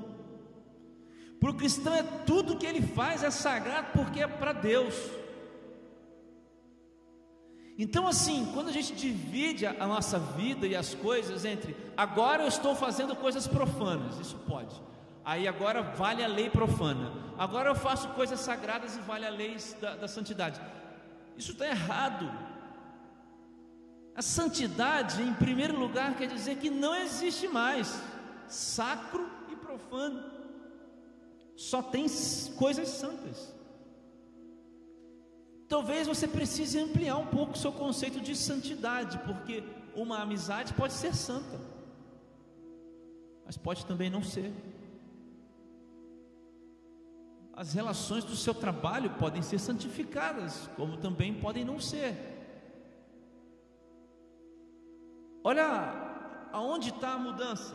Para 1.39 1.51
o 1.51 1.55
cristão 1.55 1.93
é 1.93 2.03
tudo 2.25 2.57
que 2.57 2.65
ele 2.65 2.81
faz 2.81 3.23
é 3.23 3.29
sagrado 3.29 3.91
porque 3.93 4.21
é 4.21 4.27
para 4.27 4.53
Deus. 4.53 4.95
Então, 7.77 8.07
assim, 8.07 8.49
quando 8.53 8.69
a 8.69 8.71
gente 8.71 8.93
divide 8.93 9.65
a 9.65 9.87
nossa 9.87 10.19
vida 10.19 10.67
e 10.67 10.75
as 10.75 10.93
coisas 10.93 11.43
entre 11.43 11.75
agora 11.97 12.43
eu 12.43 12.47
estou 12.47 12.75
fazendo 12.75 13.15
coisas 13.15 13.47
profanas, 13.47 14.19
isso 14.19 14.37
pode. 14.47 14.75
Aí 15.25 15.47
agora 15.47 15.81
vale 15.81 16.23
a 16.23 16.27
lei 16.27 16.49
profana. 16.49 17.11
Agora 17.37 17.69
eu 17.69 17.75
faço 17.75 18.09
coisas 18.09 18.39
sagradas 18.39 18.95
e 18.95 18.99
vale 18.99 19.25
a 19.25 19.29
lei 19.29 19.57
da, 19.81 19.95
da 19.95 20.07
santidade. 20.07 20.61
Isso 21.35 21.53
está 21.53 21.67
errado. 21.67 22.31
A 24.15 24.21
santidade, 24.21 25.23
em 25.23 25.33
primeiro 25.33 25.79
lugar, 25.79 26.15
quer 26.15 26.27
dizer 26.27 26.57
que 26.57 26.69
não 26.69 26.95
existe 26.95 27.47
mais 27.47 27.99
sacro 28.47 29.27
e 29.51 29.55
profano 29.55 30.33
só 31.55 31.81
tem 31.81 32.05
coisas 32.57 32.87
santas. 32.89 33.53
Talvez 35.73 36.05
você 36.05 36.27
precise 36.27 36.77
ampliar 36.77 37.17
um 37.17 37.25
pouco 37.25 37.53
o 37.53 37.57
seu 37.57 37.71
conceito 37.71 38.21
de 38.21 38.35
santidade, 38.35 39.17
porque 39.25 39.63
uma 39.95 40.19
amizade 40.19 40.71
pode 40.71 40.93
ser 40.93 41.15
santa, 41.15 41.59
mas 43.43 43.57
pode 43.57 43.83
também 43.83 44.07
não 44.07 44.21
ser. 44.21 44.53
As 47.53 47.73
relações 47.73 48.23
do 48.23 48.35
seu 48.35 48.53
trabalho 48.53 49.15
podem 49.17 49.41
ser 49.41 49.57
santificadas, 49.57 50.69
como 50.75 50.97
também 50.97 51.33
podem 51.33 51.65
não 51.65 51.79
ser. 51.79 52.15
Olha 55.43 56.49
aonde 56.51 56.89
está 56.89 57.13
a 57.13 57.17
mudança. 57.17 57.73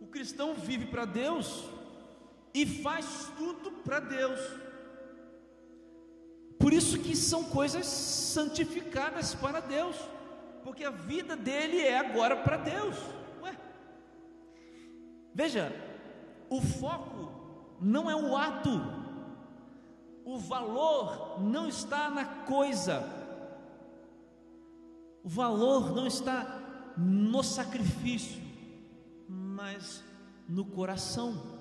O 0.00 0.08
cristão 0.08 0.54
vive 0.54 0.86
para 0.86 1.04
Deus 1.04 1.66
e 2.52 2.66
faz 2.66 3.32
tudo 3.38 3.70
para 3.84 4.00
Deus. 4.00 4.67
Por 6.58 6.72
isso 6.72 6.98
que 6.98 7.14
são 7.14 7.44
coisas 7.44 7.86
santificadas 7.86 9.34
para 9.34 9.60
Deus, 9.60 9.96
porque 10.64 10.84
a 10.84 10.90
vida 10.90 11.36
dele 11.36 11.80
é 11.80 11.98
agora 11.98 12.36
para 12.36 12.56
Deus. 12.56 12.96
Ué. 13.42 13.56
Veja, 15.32 15.72
o 16.50 16.60
foco 16.60 17.76
não 17.80 18.10
é 18.10 18.16
o 18.16 18.36
ato, 18.36 18.70
o 20.24 20.36
valor 20.38 21.40
não 21.40 21.68
está 21.68 22.10
na 22.10 22.24
coisa, 22.24 23.04
o 25.22 25.28
valor 25.28 25.94
não 25.94 26.06
está 26.06 26.58
no 26.96 27.42
sacrifício, 27.42 28.42
mas 29.28 30.02
no 30.48 30.64
coração. 30.64 31.57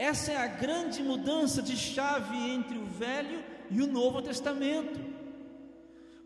Essa 0.00 0.32
é 0.32 0.36
a 0.38 0.46
grande 0.46 1.02
mudança 1.02 1.60
de 1.60 1.76
chave 1.76 2.34
entre 2.34 2.78
o 2.78 2.86
Velho 2.86 3.44
e 3.70 3.82
o 3.82 3.86
Novo 3.86 4.22
Testamento. 4.22 4.98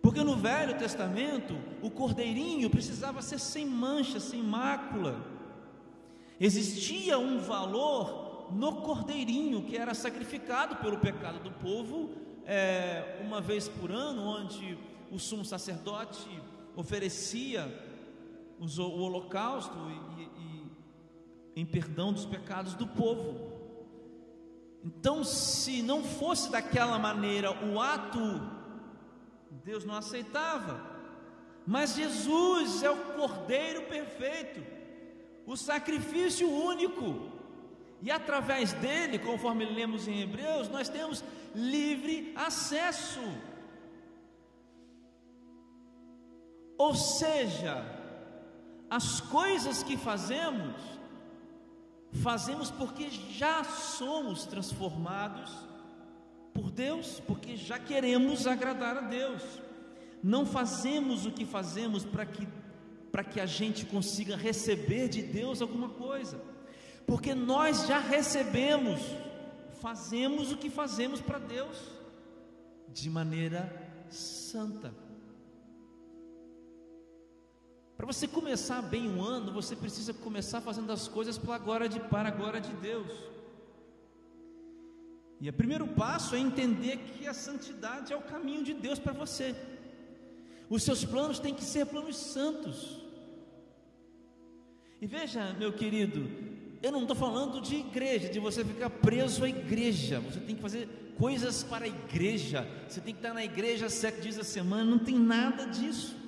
Porque 0.00 0.23
no 0.23 0.37
Velho 0.37 0.78
Testamento, 0.78 1.59
o 1.83 1.90
cordeirinho 1.90 2.71
precisava 2.71 3.21
ser 3.21 3.40
sem 3.40 3.66
mancha, 3.66 4.21
sem 4.21 4.40
mácula. 4.40 5.26
Existia 6.38 7.19
um 7.19 7.40
valor 7.40 8.47
no 8.52 8.76
cordeirinho 8.83 9.64
que 9.64 9.76
era 9.76 9.93
sacrificado 9.93 10.76
pelo 10.76 10.99
pecado 10.99 11.40
do 11.40 11.50
povo 11.50 12.12
é, 12.47 13.21
uma 13.26 13.40
vez 13.40 13.69
por 13.69 13.90
ano, 13.90 14.23
onde 14.23 14.78
o 15.11 15.19
sumo 15.19 15.45
sacerdote 15.45 16.28
oferecia 16.76 17.66
o 18.61 19.00
holocausto 19.00 19.76
e, 20.16 20.23
e, 20.23 21.61
em 21.61 21.66
perdão 21.66 22.12
dos 22.12 22.25
pecados 22.25 22.75
do 22.75 22.87
povo. 22.87 23.53
Então, 24.84 25.24
se 25.24 25.80
não 25.82 26.04
fosse 26.04 26.50
daquela 26.50 26.98
maneira 26.98 27.50
o 27.64 27.80
ato, 27.80 28.18
Deus 29.64 29.84
não 29.84 29.94
aceitava. 29.94 30.92
Mas 31.66 31.94
Jesus 31.94 32.82
é 32.82 32.90
o 32.90 33.14
Cordeiro 33.14 33.82
perfeito, 33.86 34.62
o 35.46 35.56
sacrifício 35.56 36.50
único, 36.50 37.32
e 38.02 38.10
através 38.10 38.74
dele, 38.74 39.18
conforme 39.18 39.64
lemos 39.64 40.06
em 40.06 40.20
Hebreus, 40.20 40.68
nós 40.68 40.90
temos 40.90 41.24
livre 41.54 42.34
acesso. 42.36 43.22
Ou 46.76 46.94
seja, 46.94 47.82
as 48.90 49.22
coisas 49.22 49.82
que 49.82 49.96
fazemos 49.96 50.74
Fazemos 52.23 52.71
porque 52.71 53.11
já 53.11 53.64
somos 53.64 54.47
transformados 54.47 55.50
por 56.52 56.71
Deus, 56.71 57.21
porque 57.26 57.56
já 57.56 57.78
queremos 57.78 58.47
agradar 58.47 58.97
a 58.97 59.00
Deus. 59.02 59.42
Não 60.23 60.47
fazemos 60.47 61.26
o 61.26 61.33
que 61.33 61.44
fazemos 61.44 62.04
para 62.04 62.25
que 62.25 62.47
para 63.14 63.23
que 63.23 63.38
a 63.38 63.47
gente 63.47 63.87
consiga 63.87 64.37
receber 64.37 65.09
de 65.09 65.23
Deus 65.23 65.62
alguma 65.62 65.88
coisa. 65.88 66.37
Porque 67.06 67.33
nós 67.33 67.87
já 67.87 68.00
recebemos, 68.00 69.00
fazemos 69.80 70.50
o 70.50 70.56
que 70.56 70.68
fazemos 70.68 71.21
para 71.21 71.38
Deus 71.38 71.76
de 72.92 73.09
maneira 73.09 73.73
santa. 74.11 74.92
Para 77.96 78.06
você 78.06 78.26
começar 78.26 78.82
bem 78.82 79.08
um 79.08 79.22
ano, 79.22 79.52
você 79.52 79.76
precisa 79.76 80.12
começar 80.12 80.60
fazendo 80.60 80.90
as 80.90 81.06
coisas 81.06 81.38
para 81.38 81.54
a 81.54 81.58
glória 81.58 81.88
de, 81.88 82.00
para 82.00 82.28
a 82.28 82.32
glória 82.32 82.60
de 82.60 82.72
Deus. 82.74 83.10
E 85.40 85.48
o 85.48 85.52
primeiro 85.52 85.86
passo 85.86 86.34
é 86.34 86.38
entender 86.38 86.96
que 86.96 87.26
a 87.26 87.34
santidade 87.34 88.12
é 88.12 88.16
o 88.16 88.23
caminho 88.23 88.64
de 88.64 88.75
Deus 88.75 88.99
para 88.99 89.12
você. 89.12 89.54
Os 90.69 90.82
seus 90.82 91.04
planos 91.04 91.38
têm 91.38 91.54
que 91.54 91.62
ser 91.62 91.86
planos 91.86 92.16
santos. 92.16 92.99
E 95.00 95.06
veja, 95.06 95.52
meu 95.58 95.73
querido, 95.73 96.28
eu 96.82 96.90
não 96.90 97.02
estou 97.02 97.16
falando 97.16 97.60
de 97.60 97.76
igreja, 97.76 98.28
de 98.28 98.40
você 98.40 98.64
ficar 98.64 98.90
preso 98.90 99.45
à 99.45 99.49
igreja. 99.49 100.21
Você 100.21 100.40
tem 100.40 100.56
que 100.56 100.62
fazer 100.62 100.88
coisas 101.16 101.62
para 101.62 101.84
a 101.84 101.88
igreja. 101.88 102.66
Você 102.88 103.00
tem 103.00 103.14
que 103.14 103.21
estar 103.21 103.34
na 103.34 103.45
igreja 103.45 103.88
sete 103.88 104.23
dias 104.23 104.38
a 104.38 104.45
semana. 104.45 104.84
Não 104.84 104.99
tem 104.99 105.19
nada 105.19 105.66
disso. 105.66 106.24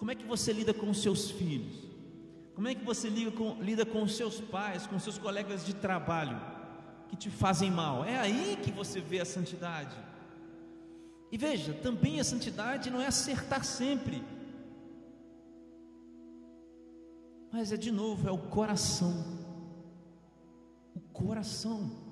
Como 0.00 0.10
é 0.10 0.14
que 0.14 0.24
você 0.24 0.50
lida 0.50 0.72
com 0.72 0.88
os 0.88 1.02
seus 1.02 1.30
filhos? 1.30 1.76
Como 2.54 2.66
é 2.66 2.74
que 2.74 2.82
você 2.82 3.06
lida 3.10 3.30
com, 3.30 3.62
lida 3.62 3.84
com 3.84 4.02
os 4.02 4.16
seus 4.16 4.40
pais, 4.40 4.86
com 4.86 4.98
seus 4.98 5.18
colegas 5.18 5.62
de 5.62 5.74
trabalho 5.74 6.40
que 7.10 7.16
te 7.16 7.28
fazem 7.28 7.70
mal? 7.70 8.02
É 8.02 8.18
aí 8.18 8.58
que 8.62 8.72
você 8.72 8.98
vê 8.98 9.20
a 9.20 9.26
santidade. 9.26 9.94
E 11.30 11.36
veja, 11.36 11.74
também 11.74 12.18
a 12.18 12.24
santidade 12.24 12.88
não 12.88 12.98
é 12.98 13.08
acertar 13.08 13.62
sempre, 13.62 14.24
mas 17.52 17.70
é 17.70 17.76
de 17.76 17.90
novo, 17.90 18.26
é 18.26 18.32
o 18.32 18.38
coração. 18.38 19.22
O 20.96 21.00
coração. 21.12 22.09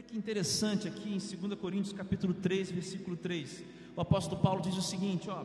Olha 0.00 0.08
que 0.08 0.16
interessante 0.16 0.88
aqui 0.88 1.10
em 1.10 1.18
2 1.18 1.60
Coríntios 1.60 1.92
capítulo 1.92 2.32
3, 2.32 2.70
versículo 2.70 3.18
3. 3.18 3.62
O 3.94 4.00
apóstolo 4.00 4.40
Paulo 4.40 4.62
diz 4.62 4.74
o 4.74 4.80
seguinte, 4.80 5.28
ó: 5.28 5.44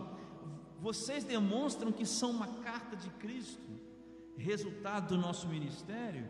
Vocês 0.80 1.26
demonstram 1.26 1.92
que 1.92 2.06
são 2.06 2.32
uma 2.32 2.48
carta 2.64 2.96
de 2.96 3.10
Cristo, 3.10 3.70
resultado 4.38 5.10
do 5.10 5.18
nosso 5.18 5.46
ministério, 5.50 6.26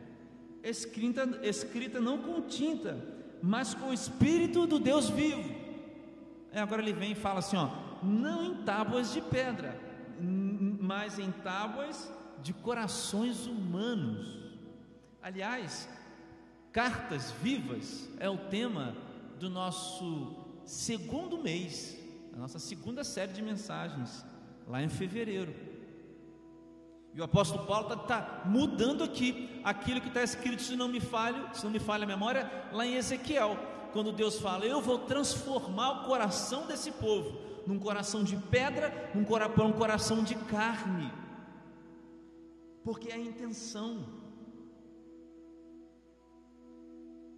escrita, 0.64 1.40
escrita 1.44 2.00
não 2.02 2.18
com 2.18 2.42
tinta, 2.42 2.98
mas 3.44 3.76
com 3.76 3.90
o 3.90 3.94
espírito 3.94 4.66
do 4.66 4.80
Deus 4.80 5.08
vivo. 5.08 5.48
Agora 6.52 6.82
ele 6.82 6.94
vem 6.94 7.12
e 7.12 7.16
fala 7.16 7.38
assim, 7.38 7.58
ó: 7.58 7.70
Não 8.02 8.44
em 8.44 8.64
tábuas 8.64 9.14
de 9.14 9.22
pedra, 9.22 9.80
mas 10.20 11.20
em 11.20 11.30
tábuas 11.32 12.12
de 12.42 12.54
corações 12.54 13.46
humanos. 13.46 14.40
Aliás, 15.22 15.88
Cartas 16.76 17.32
Vivas 17.42 18.06
é 18.20 18.30
o 18.30 18.38
tema 18.38 18.94
do 19.40 19.50
nosso 19.50 20.36
segundo 20.66 21.38
mês, 21.38 21.98
a 22.34 22.38
nossa 22.38 22.60
segunda 22.60 23.02
série 23.02 23.32
de 23.32 23.42
mensagens, 23.42 24.26
lá 24.68 24.84
em 24.84 24.90
fevereiro. 24.90 25.56
E 27.14 27.22
o 27.22 27.24
apóstolo 27.24 27.66
Paulo 27.66 27.94
está 27.94 27.96
tá 27.96 28.42
mudando 28.44 29.06
aqui 29.06 29.62
aquilo 29.64 30.02
que 30.02 30.10
está 30.10 30.22
escrito, 30.22 30.62
se 30.62 30.76
não 30.76 30.90
me 30.90 31.00
falho, 31.00 31.48
se 31.54 31.64
não 31.64 31.72
me 31.72 31.80
falha 31.80 32.04
a 32.04 32.08
memória, 32.08 32.52
lá 32.74 32.86
em 32.86 32.96
Ezequiel, 32.96 33.58
quando 33.94 34.12
Deus 34.12 34.38
fala: 34.42 34.66
Eu 34.66 34.82
vou 34.82 35.00
transformar 35.00 36.02
o 36.02 36.06
coração 36.08 36.68
desse 36.68 36.92
povo 36.92 37.40
num 37.66 37.80
coração 37.80 38.22
de 38.22 38.36
pedra, 38.36 39.12
num 39.16 39.24
coração 39.72 40.26
de 40.26 40.36
carne, 40.36 41.10
porque 42.84 43.12
é 43.12 43.14
a 43.14 43.18
intenção. 43.18 44.25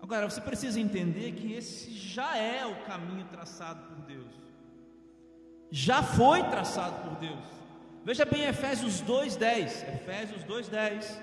Agora, 0.07 0.29
você 0.29 0.39
precisa 0.39 0.79
entender 0.79 1.33
que 1.33 1.51
esse 1.51 1.91
já 1.91 2.37
é 2.37 2.65
o 2.65 2.85
caminho 2.85 3.25
traçado 3.25 3.89
por 3.89 4.05
Deus, 4.05 4.31
já 5.69 6.01
foi 6.01 6.41
traçado 6.43 7.09
por 7.09 7.17
Deus. 7.17 7.43
Veja 8.05 8.23
bem 8.23 8.43
Efésios 8.43 9.01
2,10, 9.01 9.95
Efésios 9.95 10.45
2,10, 10.45 11.19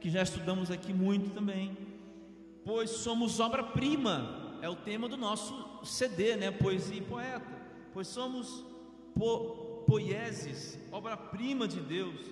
que 0.00 0.08
já 0.08 0.22
estudamos 0.22 0.70
aqui 0.70 0.90
muito 0.90 1.34
também, 1.34 1.76
pois 2.64 2.88
somos 2.88 3.40
obra-prima, 3.40 4.58
é 4.62 4.70
o 4.70 4.74
tema 4.74 5.06
do 5.06 5.18
nosso 5.18 5.84
CD, 5.84 6.34
né? 6.34 6.50
Poesia 6.50 6.96
e 6.96 7.02
poeta, 7.02 7.44
pois 7.92 8.08
somos 8.08 8.64
po, 9.14 9.84
poieses, 9.86 10.78
obra-prima 10.90 11.68
de 11.68 11.82
Deus, 11.82 12.30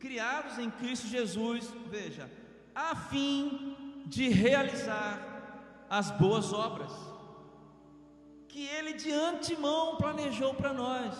criados 0.00 0.58
em 0.58 0.68
Cristo 0.72 1.06
Jesus, 1.06 1.72
veja, 1.88 2.28
a 2.74 2.96
fim 2.96 3.69
de 4.10 4.28
realizar 4.28 5.86
as 5.88 6.10
boas 6.10 6.52
obras 6.52 6.90
que 8.48 8.66
Ele 8.66 8.94
de 8.94 9.12
antemão 9.12 9.96
planejou 9.96 10.52
para 10.52 10.72
nós. 10.72 11.14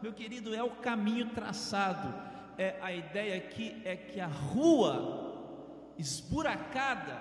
Meu 0.00 0.12
querido, 0.12 0.54
é 0.54 0.62
o 0.62 0.70
caminho 0.70 1.30
traçado. 1.30 2.14
É 2.56 2.78
a 2.80 2.92
ideia 2.92 3.36
aqui 3.36 3.82
é 3.84 3.96
que 3.96 4.20
a 4.20 4.28
rua 4.28 5.92
esburacada 5.98 7.20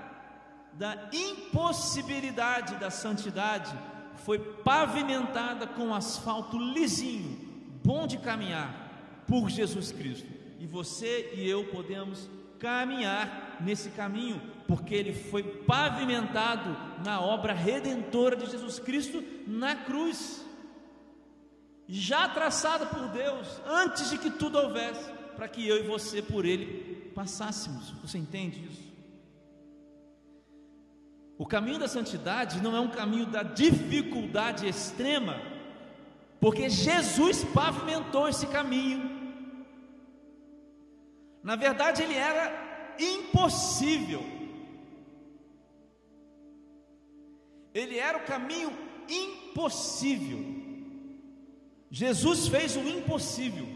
da 0.74 1.10
impossibilidade 1.12 2.76
da 2.76 2.92
santidade 2.92 3.76
foi 4.18 4.38
pavimentada 4.38 5.66
com 5.66 5.96
asfalto 5.96 6.58
lisinho, 6.58 7.36
bom 7.84 8.06
de 8.06 8.20
caminhar 8.20 9.24
por 9.28 9.50
Jesus 9.50 9.92
Cristo. 9.92 10.32
E 10.60 10.68
você 10.68 11.32
e 11.34 11.50
eu 11.50 11.66
podemos 11.66 12.30
caminhar 12.60 13.58
nesse 13.62 13.90
caminho, 13.90 14.42
porque 14.68 14.94
ele 14.94 15.14
foi 15.14 15.44
pavimentado 15.44 16.76
na 17.04 17.22
obra 17.22 17.54
redentora 17.54 18.36
de 18.36 18.50
Jesus 18.50 18.80
Cristo 18.80 19.24
na 19.48 19.76
cruz, 19.76 20.44
já 21.88 22.28
traçada 22.28 22.86
por 22.86 23.08
Deus 23.10 23.48
antes 23.66 24.10
de 24.10 24.18
que 24.18 24.32
tudo 24.32 24.58
houvesse. 24.58 25.14
para 25.36 25.50
que 25.50 25.68
eu 25.68 25.78
e 25.78 25.88
você 25.88 26.22
por 26.22 26.46
ele 26.46 27.12
passássemos. 27.14 27.92
Você 28.02 28.18
entende 28.18 28.66
isso? 28.72 28.86
O 31.38 31.46
caminho 31.46 31.78
da 31.78 31.88
santidade 31.88 32.62
não 32.62 32.76
é 32.76 32.80
um 32.80 32.90
caminho 32.90 33.26
da 33.26 33.44
dificuldade 33.44 34.66
extrema, 34.68 35.38
porque 36.40 36.70
Jesus 36.70 37.44
pavimentou 37.44 38.30
esse 38.30 38.48
caminho. 38.48 39.25
Na 41.46 41.56
verdade, 41.56 42.02
ele 42.02 42.16
era 42.16 42.52
impossível. 43.00 44.24
Ele 47.72 48.00
era 48.00 48.18
o 48.18 48.26
caminho 48.26 48.72
impossível. 49.08 50.40
Jesus 51.92 52.48
fez 52.48 52.76
o 52.76 52.80
impossível 52.80 53.68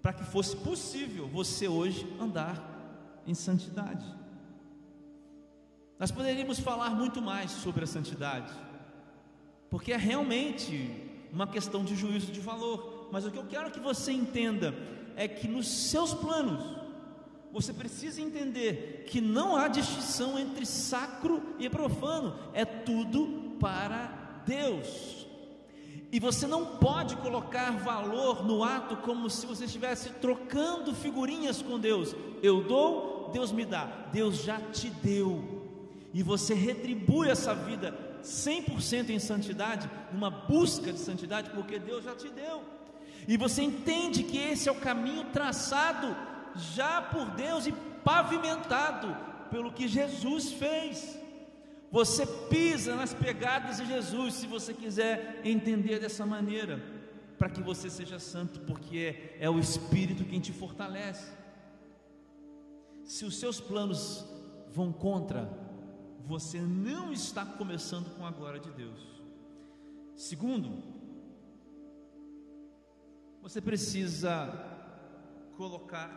para 0.00 0.12
que 0.12 0.22
fosse 0.22 0.56
possível 0.58 1.26
você 1.26 1.66
hoje 1.66 2.06
andar 2.20 2.56
em 3.26 3.34
santidade. 3.34 4.06
Nós 5.98 6.12
poderíamos 6.12 6.60
falar 6.60 6.90
muito 6.90 7.20
mais 7.20 7.50
sobre 7.50 7.82
a 7.82 7.86
santidade, 7.88 8.54
porque 9.68 9.92
é 9.92 9.96
realmente 9.96 10.88
uma 11.32 11.48
questão 11.48 11.84
de 11.84 11.96
juízo 11.96 12.30
de 12.30 12.40
valor, 12.40 12.99
mas 13.10 13.24
o 13.24 13.30
que 13.30 13.38
eu 13.38 13.46
quero 13.46 13.70
que 13.70 13.80
você 13.80 14.12
entenda 14.12 14.74
é 15.16 15.26
que 15.26 15.48
nos 15.48 15.68
seus 15.68 16.14
planos, 16.14 16.64
você 17.52 17.72
precisa 17.72 18.20
entender 18.20 19.04
que 19.08 19.20
não 19.20 19.56
há 19.56 19.68
distinção 19.68 20.38
entre 20.38 20.64
sacro 20.64 21.42
e 21.58 21.68
profano, 21.68 22.38
é 22.54 22.64
tudo 22.64 23.56
para 23.58 24.42
Deus. 24.46 25.26
E 26.12 26.18
você 26.18 26.46
não 26.46 26.78
pode 26.78 27.16
colocar 27.16 27.70
valor 27.72 28.44
no 28.44 28.64
ato 28.64 28.96
como 28.96 29.30
se 29.30 29.46
você 29.46 29.64
estivesse 29.64 30.10
trocando 30.14 30.94
figurinhas 30.94 31.62
com 31.62 31.78
Deus. 31.78 32.16
Eu 32.42 32.64
dou, 32.64 33.30
Deus 33.32 33.52
me 33.52 33.64
dá. 33.64 33.84
Deus 34.12 34.42
já 34.42 34.60
te 34.60 34.90
deu. 34.90 35.60
E 36.12 36.22
você 36.22 36.52
retribui 36.52 37.28
essa 37.28 37.54
vida 37.54 37.96
100% 38.24 39.10
em 39.10 39.18
santidade, 39.20 39.88
numa 40.12 40.30
busca 40.30 40.92
de 40.92 40.98
santidade, 40.98 41.50
porque 41.50 41.78
Deus 41.78 42.04
já 42.04 42.14
te 42.14 42.28
deu. 42.28 42.62
E 43.30 43.36
você 43.36 43.62
entende 43.62 44.24
que 44.24 44.36
esse 44.36 44.68
é 44.68 44.72
o 44.72 44.80
caminho 44.80 45.22
traçado 45.26 46.08
já 46.74 47.00
por 47.00 47.30
Deus 47.30 47.64
e 47.64 47.72
pavimentado 48.02 49.16
pelo 49.52 49.72
que 49.72 49.86
Jesus 49.86 50.50
fez. 50.50 51.16
Você 51.92 52.26
pisa 52.26 52.96
nas 52.96 53.14
pegadas 53.14 53.76
de 53.76 53.86
Jesus, 53.86 54.34
se 54.34 54.48
você 54.48 54.74
quiser 54.74 55.42
entender 55.44 56.00
dessa 56.00 56.26
maneira, 56.26 56.82
para 57.38 57.48
que 57.48 57.62
você 57.62 57.88
seja 57.88 58.18
santo, 58.18 58.58
porque 58.62 58.98
é, 59.38 59.44
é 59.44 59.48
o 59.48 59.60
Espírito 59.60 60.24
quem 60.24 60.40
te 60.40 60.52
fortalece. 60.52 61.32
Se 63.04 63.24
os 63.24 63.38
seus 63.38 63.60
planos 63.60 64.24
vão 64.72 64.92
contra, 64.92 65.48
você 66.26 66.58
não 66.58 67.12
está 67.12 67.46
começando 67.46 68.12
com 68.16 68.26
a 68.26 68.32
glória 68.32 68.58
de 68.58 68.72
Deus. 68.72 69.00
Segundo, 70.16 70.98
você 73.42 73.60
precisa 73.60 74.48
colocar, 75.56 76.10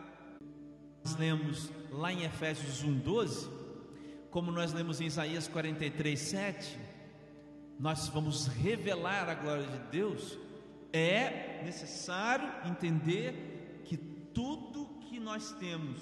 nós 1.04 1.16
lemos 1.16 1.70
lá 1.90 2.12
em 2.12 2.24
Efésios 2.24 2.84
1,12 2.84 3.64
como 4.34 4.50
nós 4.50 4.72
lemos 4.72 5.00
em 5.00 5.06
Isaías 5.06 5.46
43, 5.46 6.18
7, 6.18 6.76
nós 7.78 8.08
vamos 8.08 8.48
revelar 8.48 9.28
a 9.28 9.34
glória 9.34 9.64
de 9.64 9.78
Deus, 9.92 10.36
é 10.92 11.62
necessário 11.64 12.52
entender 12.68 13.82
que 13.84 13.96
tudo 13.96 14.98
que 15.02 15.20
nós 15.20 15.52
temos 15.52 16.00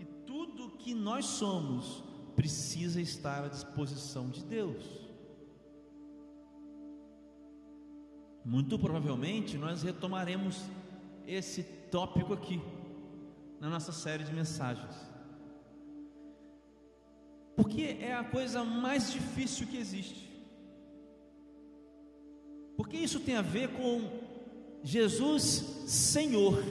e 0.00 0.06
tudo 0.26 0.70
que 0.78 0.94
nós 0.94 1.26
somos 1.26 2.02
precisa 2.34 2.98
estar 2.98 3.44
à 3.44 3.48
disposição 3.48 4.30
de 4.30 4.42
Deus. 4.42 5.05
Muito 8.46 8.78
provavelmente 8.78 9.58
nós 9.58 9.82
retomaremos 9.82 10.62
esse 11.26 11.64
tópico 11.90 12.32
aqui 12.32 12.62
na 13.60 13.68
nossa 13.68 13.90
série 13.90 14.22
de 14.22 14.32
mensagens. 14.32 14.94
Porque 17.56 17.96
é 18.00 18.14
a 18.14 18.22
coisa 18.22 18.62
mais 18.62 19.12
difícil 19.12 19.66
que 19.66 19.76
existe. 19.76 20.30
Porque 22.76 22.96
isso 22.96 23.18
tem 23.18 23.34
a 23.34 23.42
ver 23.42 23.70
com 23.70 24.08
Jesus 24.84 25.42
Senhor 25.88 26.62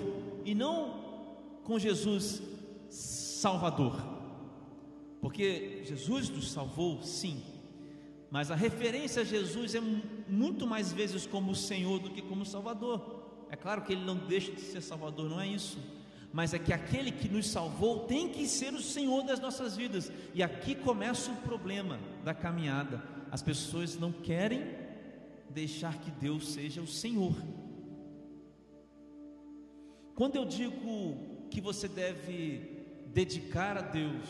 e 0.45 0.55
não 0.55 1.59
com 1.65 1.77
Jesus 1.77 2.41
Salvador. 2.89 4.01
Porque 5.19 5.81
Jesus 5.83 6.29
nos 6.29 6.53
salvou, 6.53 7.03
sim, 7.03 7.43
mas 8.31 8.49
a 8.49 8.55
referência 8.55 9.23
a 9.23 9.25
Jesus 9.25 9.75
é 9.75 9.81
muito 10.27 10.65
mais 10.65 10.91
vezes 10.91 11.25
como 11.25 11.53
Senhor 11.55 11.99
do 11.99 12.09
que 12.09 12.21
como 12.21 12.45
Salvador. 12.45 13.23
É 13.49 13.55
claro 13.55 13.83
que 13.83 13.93
ele 13.93 14.03
não 14.03 14.17
deixa 14.17 14.51
de 14.51 14.61
ser 14.61 14.81
Salvador, 14.81 15.29
não 15.29 15.39
é 15.39 15.47
isso 15.47 15.77
mas 16.35 16.53
é 16.53 16.59
que 16.59 16.73
aquele 16.73 17.13
que 17.13 17.29
nos 17.29 17.47
salvou 17.47 17.99
tem 18.07 18.27
que 18.27 18.45
ser 18.45 18.73
o 18.73 18.81
Senhor 18.81 19.23
das 19.23 19.39
nossas 19.39 19.77
vidas. 19.77 20.11
E 20.33 20.43
aqui 20.43 20.75
começa 20.75 21.31
o 21.31 21.38
problema 21.38 21.97
da 22.25 22.33
caminhada. 22.33 23.01
As 23.31 23.41
pessoas 23.41 23.97
não 23.97 24.11
querem 24.11 24.65
deixar 25.49 25.97
que 25.97 26.11
Deus 26.11 26.49
seja 26.49 26.81
o 26.81 26.88
Senhor. 26.88 27.33
Quando 30.13 30.35
eu 30.35 30.43
digo 30.43 31.47
que 31.49 31.61
você 31.61 31.88
deve 31.88 32.83
dedicar 33.13 33.77
a 33.77 33.81
Deus, 33.81 34.27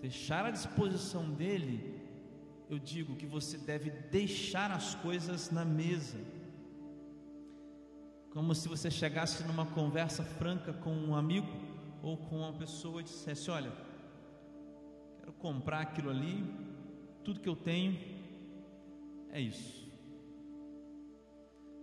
deixar 0.00 0.46
à 0.46 0.52
disposição 0.52 1.28
dele, 1.28 1.99
eu 2.70 2.78
digo 2.78 3.16
que 3.16 3.26
você 3.26 3.58
deve 3.58 3.90
deixar 3.90 4.70
as 4.70 4.94
coisas 4.94 5.50
na 5.50 5.64
mesa 5.64 6.18
como 8.30 8.54
se 8.54 8.68
você 8.68 8.88
chegasse 8.88 9.42
numa 9.42 9.66
conversa 9.66 10.22
franca 10.22 10.72
com 10.72 10.92
um 10.92 11.16
amigo 11.16 11.48
ou 12.00 12.16
com 12.16 12.38
uma 12.38 12.52
pessoa 12.52 13.00
e 13.00 13.04
dissesse: 13.04 13.50
Olha, 13.50 13.72
quero 15.18 15.32
comprar 15.32 15.80
aquilo 15.80 16.10
ali, 16.10 16.44
tudo 17.24 17.40
que 17.40 17.48
eu 17.48 17.56
tenho 17.56 17.98
é 19.30 19.40
isso. 19.40 19.90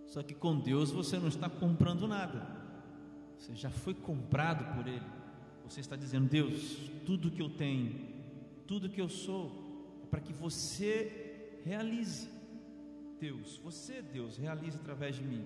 Só 0.06 0.22
que 0.22 0.34
com 0.34 0.58
Deus 0.58 0.90
você 0.90 1.18
não 1.18 1.28
está 1.28 1.50
comprando 1.50 2.08
nada, 2.08 2.46
você 3.36 3.54
já 3.54 3.68
foi 3.68 3.92
comprado 3.92 4.74
por 4.74 4.86
Ele. 4.86 5.04
Você 5.64 5.80
está 5.80 5.96
dizendo: 5.96 6.30
Deus, 6.30 6.90
tudo 7.04 7.30
que 7.30 7.42
eu 7.42 7.50
tenho, 7.50 8.08
tudo 8.66 8.88
que 8.88 9.02
eu 9.02 9.08
sou, 9.10 9.67
para 10.10 10.20
que 10.20 10.32
você 10.32 11.60
realize. 11.64 12.28
Deus, 13.20 13.58
você, 13.58 14.00
Deus, 14.00 14.36
realize 14.36 14.76
através 14.76 15.16
de 15.16 15.22
mim. 15.22 15.44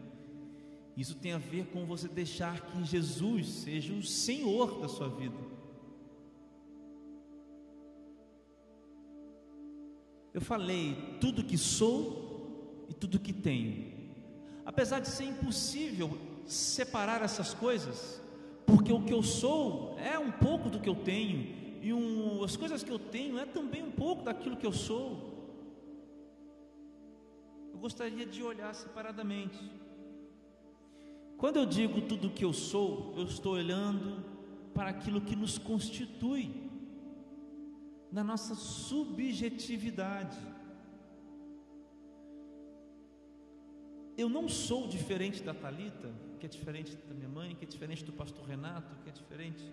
Isso 0.97 1.15
tem 1.15 1.33
a 1.33 1.39
ver 1.39 1.67
com 1.67 1.87
você 1.87 2.07
deixar 2.07 2.61
que 2.67 2.85
Jesus 2.85 3.49
seja 3.49 3.95
o 3.95 4.03
Senhor 4.03 4.81
da 4.81 4.89
sua 4.89 5.09
vida. 5.09 5.37
Eu 10.35 10.41
falei 10.41 11.17
tudo 11.21 11.45
que 11.45 11.57
sou 11.59 12.87
e 12.89 12.95
tudo 12.95 13.19
que 13.19 13.33
tenho. 13.33 13.93
Apesar 14.65 15.01
de 15.01 15.09
ser 15.09 15.25
impossível 15.25 16.19
separar 16.47 17.23
essas 17.23 17.55
coisas, 17.55 18.21
porque 18.67 18.93
o 18.93 19.03
que 19.03 19.13
eu 19.13 19.23
sou 19.23 19.97
é 19.99 20.19
um 20.19 20.31
pouco 20.31 20.71
do 20.71 20.81
que 20.81 20.89
eu 20.89 20.95
tenho, 20.95 21.62
e 21.83 21.93
um, 21.93 22.45
as 22.45 22.57
coisas 22.57 22.85
que 22.85 22.93
eu 22.93 22.99
tenho 22.99 23.37
é 23.41 23.45
também 23.45 23.83
um 23.83 23.91
pouco 23.91 24.23
daquilo 24.23 24.57
que 24.57 24.65
eu 24.65 24.73
sou. 24.73 25.33
Eu 27.73 27.79
gostaria 27.81 28.25
de 28.25 28.41
olhar 28.41 28.73
separadamente. 28.73 29.59
Quando 31.37 31.57
eu 31.57 31.67
digo 31.67 32.01
tudo 32.03 32.29
o 32.29 32.31
que 32.31 32.45
eu 32.45 32.53
sou, 32.53 33.13
eu 33.17 33.25
estou 33.25 33.55
olhando 33.55 34.25
para 34.73 34.91
aquilo 34.91 35.21
que 35.21 35.35
nos 35.35 35.59
constitui, 35.59 36.71
na 38.13 38.23
nossa 38.23 38.55
subjetividade. 38.55 40.39
Eu 44.17 44.29
não 44.29 44.49
sou 44.49 44.87
diferente 44.87 45.43
da 45.43 45.53
Talita, 45.53 46.15
que 46.39 46.47
é 46.47 46.49
diferente 46.49 46.95
da 46.95 47.15
minha 47.15 47.29
mãe, 47.29 47.57
que 47.57 47.65
é 47.65 47.69
diferente 47.69 48.05
do 48.05 48.13
pastor 48.13 48.47
Renato, 48.47 48.95
que 49.03 49.09
é 49.09 49.13
diferente 49.13 49.65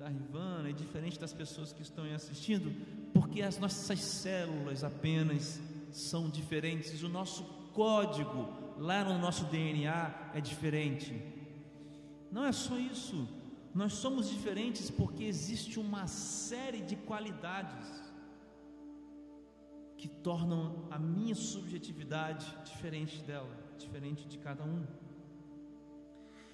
da 0.00 0.08
Rivana, 0.08 0.70
é 0.70 0.72
diferente 0.72 1.20
das 1.20 1.34
pessoas 1.34 1.74
que 1.74 1.82
estão 1.82 2.04
assistindo, 2.14 2.74
porque 3.12 3.42
as 3.42 3.58
nossas 3.58 4.00
células 4.00 4.82
apenas 4.82 5.60
são 5.92 6.30
diferentes, 6.30 7.02
o 7.02 7.08
nosso 7.08 7.44
código 7.74 8.48
lá 8.78 9.04
no 9.04 9.18
nosso 9.18 9.44
DNA 9.44 10.30
é 10.32 10.40
diferente. 10.40 11.22
Não 12.32 12.46
é 12.46 12.50
só 12.50 12.78
isso, 12.78 13.28
nós 13.74 13.92
somos 13.92 14.30
diferentes 14.30 14.90
porque 14.90 15.24
existe 15.24 15.78
uma 15.78 16.06
série 16.06 16.80
de 16.80 16.96
qualidades 16.96 17.86
que 19.98 20.08
tornam 20.08 20.88
a 20.90 20.98
minha 20.98 21.34
subjetividade 21.34 22.56
diferente 22.64 23.22
dela, 23.22 23.54
diferente 23.76 24.26
de 24.26 24.38
cada 24.38 24.64
um. 24.64 24.82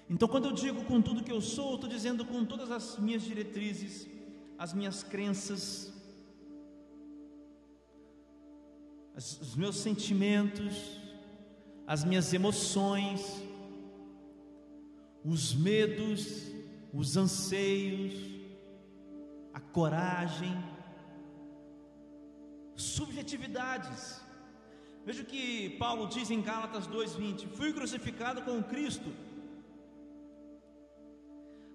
Então, 0.09 0.27
quando 0.27 0.45
eu 0.45 0.53
digo 0.53 0.85
com 0.85 1.01
tudo 1.01 1.23
que 1.23 1.31
eu 1.31 1.41
sou, 1.41 1.75
estou 1.75 1.89
dizendo 1.89 2.23
com 2.23 2.45
todas 2.45 2.71
as 2.71 2.97
minhas 2.97 3.23
diretrizes, 3.23 4.07
as 4.57 4.73
minhas 4.73 5.03
crenças, 5.03 5.93
as, 9.13 9.41
os 9.41 9.55
meus 9.55 9.75
sentimentos, 9.77 10.73
as 11.85 12.05
minhas 12.05 12.33
emoções, 12.33 13.21
os 15.25 15.53
medos, 15.53 16.43
os 16.93 17.17
anseios, 17.17 18.13
a 19.53 19.59
coragem, 19.59 20.55
subjetividades. 22.75 24.21
Veja 25.05 25.23
o 25.23 25.25
que 25.25 25.71
Paulo 25.77 26.07
diz 26.07 26.31
em 26.31 26.41
Gálatas 26.41 26.87
2:20: 26.87 27.47
Fui 27.57 27.73
crucificado 27.73 28.41
com 28.43 28.63
Cristo. 28.63 29.11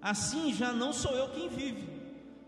Assim 0.03 0.53
já 0.53 0.73
não 0.73 0.93
sou 0.93 1.13
eu 1.13 1.29
quem 1.29 1.49
vive, 1.49 1.89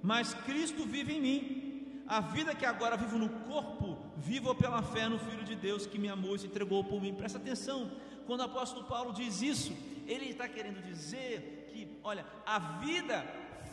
mas 0.03 0.35
Cristo 0.35 0.85
vive 0.85 1.15
em 1.15 1.21
mim. 1.21 1.61
A 2.07 2.21
vida 2.21 2.55
que 2.55 2.67
agora 2.67 2.97
vivo 2.97 3.17
no 3.17 3.29
corpo, 3.29 3.97
vivo 4.17 4.55
pela 4.57 4.83
fé 4.83 5.09
no 5.09 5.19
Filho 5.19 5.45
de 5.45 5.55
Deus 5.55 5.87
que 5.87 5.99
me 5.99 6.09
amou 6.09 6.35
e 6.35 6.41
se 6.41 6.47
entregou 6.47 6.83
por 6.83 7.01
mim. 7.01 7.15
Presta 7.15 7.39
atenção, 7.39 7.91
quando 8.27 8.41
o 8.41 8.45
apóstolo 8.45 8.85
Paulo 8.87 9.13
diz 9.13 9.41
isso, 9.41 9.73
ele 10.07 10.27
está 10.27 10.49
querendo 10.49 10.83
dizer 10.83 11.71
que, 11.73 11.97
olha, 12.03 12.27
a 12.45 12.59
vida 12.59 13.25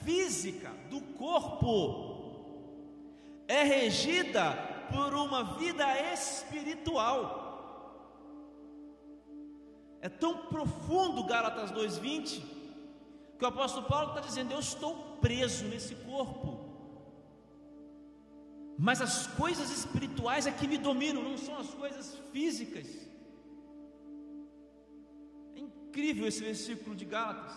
física 0.03 0.71
do 0.89 1.01
corpo 1.17 2.21
é 3.47 3.63
regida 3.63 4.53
por 4.93 5.13
uma 5.15 5.55
vida 5.55 5.85
espiritual. 6.13 7.39
É 9.99 10.07
tão 10.07 10.37
profundo 10.45 11.23
Gálatas 11.23 11.71
2:20 11.71 12.60
que 13.41 13.45
o 13.45 13.53
apóstolo 13.53 13.87
Paulo 13.87 14.09
está 14.09 14.21
dizendo: 14.21 14.51
Eu 14.51 14.59
estou 14.59 14.93
preso 15.19 15.65
nesse 15.65 15.95
corpo 16.09 16.71
mas 18.85 18.99
as 18.99 19.27
coisas 19.27 19.69
espirituais 19.69 20.47
é 20.47 20.51
que 20.59 20.67
me 20.67 20.77
dominam, 20.85 21.21
não 21.21 21.37
são 21.37 21.55
as 21.63 21.71
coisas 21.81 22.05
físicas. 22.31 22.87
É 25.55 25.59
incrível 25.59 26.27
esse 26.27 26.41
versículo 26.49 26.95
de 26.95 27.05
Gálatas. 27.05 27.55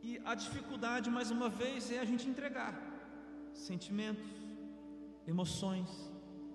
E 0.00 0.20
a 0.24 0.36
dificuldade, 0.36 1.10
mais 1.10 1.32
uma 1.32 1.48
vez, 1.48 1.90
é 1.90 1.98
a 1.98 2.04
gente 2.04 2.28
entregar 2.28 2.72
sentimentos, 3.52 4.30
emoções, 5.26 5.90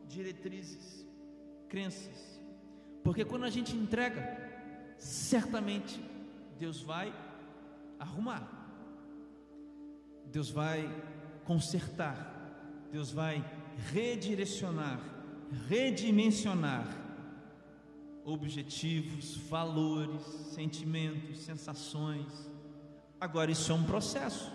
diretrizes, 0.07 1.05
crenças. 1.67 2.19
Porque 3.03 3.25
quando 3.25 3.43
a 3.43 3.49
gente 3.49 3.75
entrega, 3.75 4.23
certamente 4.97 5.99
Deus 6.57 6.81
vai 6.81 7.13
arrumar. 7.99 8.57
Deus 10.25 10.49
vai 10.49 10.87
consertar, 11.45 12.89
Deus 12.91 13.11
vai 13.11 13.43
redirecionar, 13.91 14.99
redimensionar 15.67 16.85
objetivos, 18.25 19.37
valores, 19.49 20.21
sentimentos, 20.53 21.39
sensações. 21.39 22.51
Agora, 23.21 23.49
isso 23.49 23.71
é 23.71 23.75
um 23.75 23.85
processo. 23.85 24.51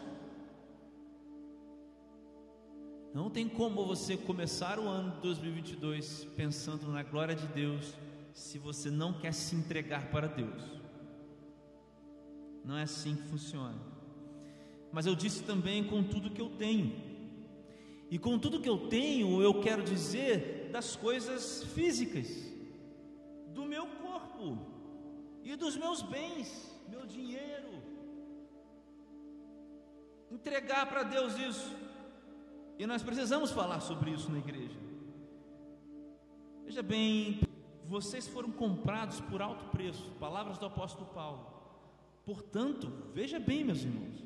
Não 3.15 3.31
tem 3.31 3.49
como 3.49 3.87
você 3.87 4.17
começar 4.17 4.79
o 4.79 4.87
ano 4.89 5.13
de 5.13 5.21
2022 5.23 6.27
pensando 6.37 6.87
na 6.89 7.03
glória 7.03 7.35
de 7.35 7.47
Deus 7.47 7.95
se 8.35 8.59
você 8.59 8.91
não 8.91 9.13
quer 9.13 9.33
se 9.33 9.55
entregar 9.55 10.11
para 10.11 10.27
Deus. 10.27 10.82
Não 12.65 12.77
é 12.77 12.83
assim 12.83 13.17
que 13.17 13.23
funciona 13.23 13.93
mas 14.93 15.07
eu 15.07 15.15
disse 15.15 15.43
também 15.43 15.83
com 15.83 16.05
tudo 16.05 16.31
que 16.31 16.41
eu 16.41 16.51
tenho. 16.51 16.95
E 18.11 18.19
com 18.19 18.39
tudo 18.39 18.61
que 18.61 18.69
eu 18.69 18.89
tenho, 18.89 19.43
eu 19.43 19.59
quero 19.63 19.83
dizer 19.83 20.69
das 20.71 20.95
coisas 20.95 21.65
físicas, 21.65 22.29
do 23.49 23.65
meu 23.65 23.87
corpo 23.87 24.59
e 25.43 25.57
dos 25.57 25.79
meus 25.79 26.03
bens, 26.03 26.71
meu 26.91 27.07
dinheiro. 27.07 27.83
Entregar 30.31 30.87
para 30.87 31.05
Deus 31.05 31.39
isso. 31.39 31.75
E 32.79 32.87
nós 32.87 33.03
precisamos 33.03 33.51
falar 33.51 33.81
sobre 33.81 34.11
isso 34.11 34.31
na 34.31 34.39
igreja. 34.39 34.79
Veja 36.67 36.83
bem, 36.83 37.41
vocês 37.87 38.29
foram 38.29 38.51
comprados 38.51 39.21
por 39.23 39.41
alto 39.41 39.65
preço, 39.67 40.11
palavras 40.21 40.59
do 40.59 40.67
apóstolo 40.67 41.07
Paulo. 41.07 41.52
Portanto, 42.25 42.93
veja 43.13 43.39
bem, 43.39 43.65
meus 43.65 43.83
irmãos, 43.83 44.23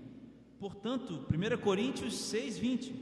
Portanto, 0.59 1.26
1 1.30 1.59
Coríntios 1.62 2.16
6, 2.16 2.59
20. 2.59 2.92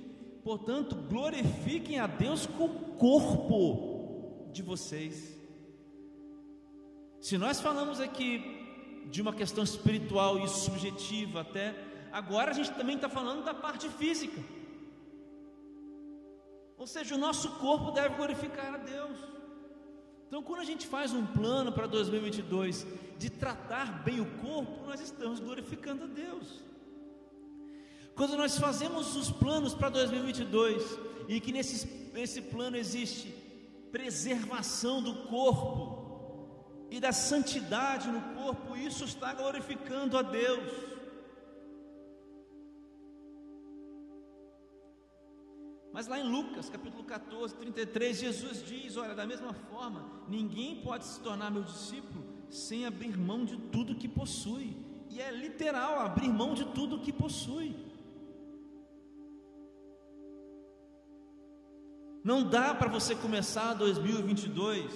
Portanto, 0.43 0.97
glorifiquem 0.97 1.99
a 1.99 2.07
Deus 2.07 2.47
com 2.47 2.65
o 2.65 2.97
corpo 2.97 4.51
de 4.53 4.63
vocês. 4.63 5.35
Se 7.21 7.39
nós 7.39 7.61
falamos 7.61 8.01
aqui 8.01 8.43
de 9.11 9.23
uma 9.23 9.33
questão 9.33 9.63
espiritual 9.63 10.39
e 10.39 10.49
subjetiva 10.49 11.43
até, 11.43 11.75
agora 12.13 12.51
a 12.51 12.55
gente 12.55 12.73
também 12.73 12.97
está 12.97 13.09
falando 13.09 13.45
da 13.45 13.55
parte 13.55 13.89
física. 13.89 14.41
Ou 16.77 16.87
seja, 16.87 17.15
o 17.15 17.19
nosso 17.19 17.49
corpo 17.61 17.93
deve 17.93 18.17
glorificar 18.17 18.75
a 18.75 18.79
Deus. 18.79 19.17
Então, 20.35 20.43
quando 20.43 20.63
a 20.63 20.65
gente 20.65 20.85
faz 20.89 21.13
um 21.13 21.25
plano 21.25 21.71
para 21.71 21.87
2022 21.87 22.85
de 23.17 23.31
tratar 23.31 24.03
bem 24.03 24.19
o 24.19 24.27
corpo, 24.41 24.85
nós 24.85 25.01
estamos 25.01 25.39
glorificando 25.39 26.03
a 26.03 26.07
Deus. 26.09 26.61
Quando 28.17 28.37
nós 28.37 28.59
fazemos 28.59 29.15
os 29.15 29.31
planos 29.31 29.75
para 29.75 29.91
2022 29.91 30.99
e 31.29 31.39
que 31.39 31.53
nesse, 31.53 31.87
nesse 32.13 32.43
plano 32.43 32.77
existe 32.77 33.29
preservação 33.93 35.01
do 35.01 35.15
corpo 35.29 36.89
e 36.91 36.99
da 36.99 37.13
santidade 37.13 38.09
no 38.09 38.21
corpo, 38.35 38.77
isso 38.77 39.05
está 39.05 39.33
glorificando 39.35 40.19
a 40.19 40.23
Deus. 40.23 40.94
Mas 45.95 46.09
lá 46.09 46.19
em 46.19 46.29
Lucas, 46.29 46.69
capítulo 46.69 47.05
14, 47.05 47.55
33, 47.55 48.19
Jesus 48.19 48.65
diz: 48.67 48.97
Olha, 48.97 49.15
da 49.15 49.25
mesma 49.25 49.53
forma, 49.53 50.05
ninguém 50.29 50.83
pode 50.83 51.05
se 51.05 51.21
tornar 51.21 51.53
meu 51.53 51.63
discípulo 51.63 52.25
sem 52.51 52.85
abrir 52.85 53.17
mão 53.17 53.45
de 53.45 53.57
tudo 53.57 53.95
que 53.95 54.09
possui. 54.09 54.77
E 55.09 55.21
é 55.21 55.31
literal, 55.31 56.01
abrir 56.01 56.29
mão 56.29 56.53
de 56.53 56.65
tudo 56.65 56.99
que 56.99 57.13
possui. 57.13 57.77
Não 62.25 62.43
dá 62.43 62.75
para 62.75 62.89
você 62.89 63.15
começar 63.15 63.75
2022 63.75 64.91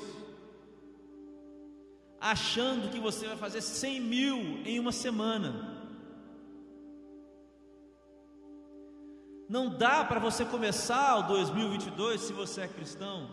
achando 2.20 2.90
que 2.90 2.98
você 2.98 3.28
vai 3.28 3.37
fazer 3.37 3.61
100 3.61 4.00
mil 4.00 4.37
em 4.66 4.80
uma 4.80 4.90
semana. 4.90 5.77
Não 9.48 9.68
dá 9.68 10.04
para 10.04 10.20
você 10.20 10.44
começar 10.44 11.16
o 11.16 11.22
2022 11.22 12.20
se 12.20 12.32
você 12.32 12.62
é 12.62 12.68
cristão, 12.68 13.30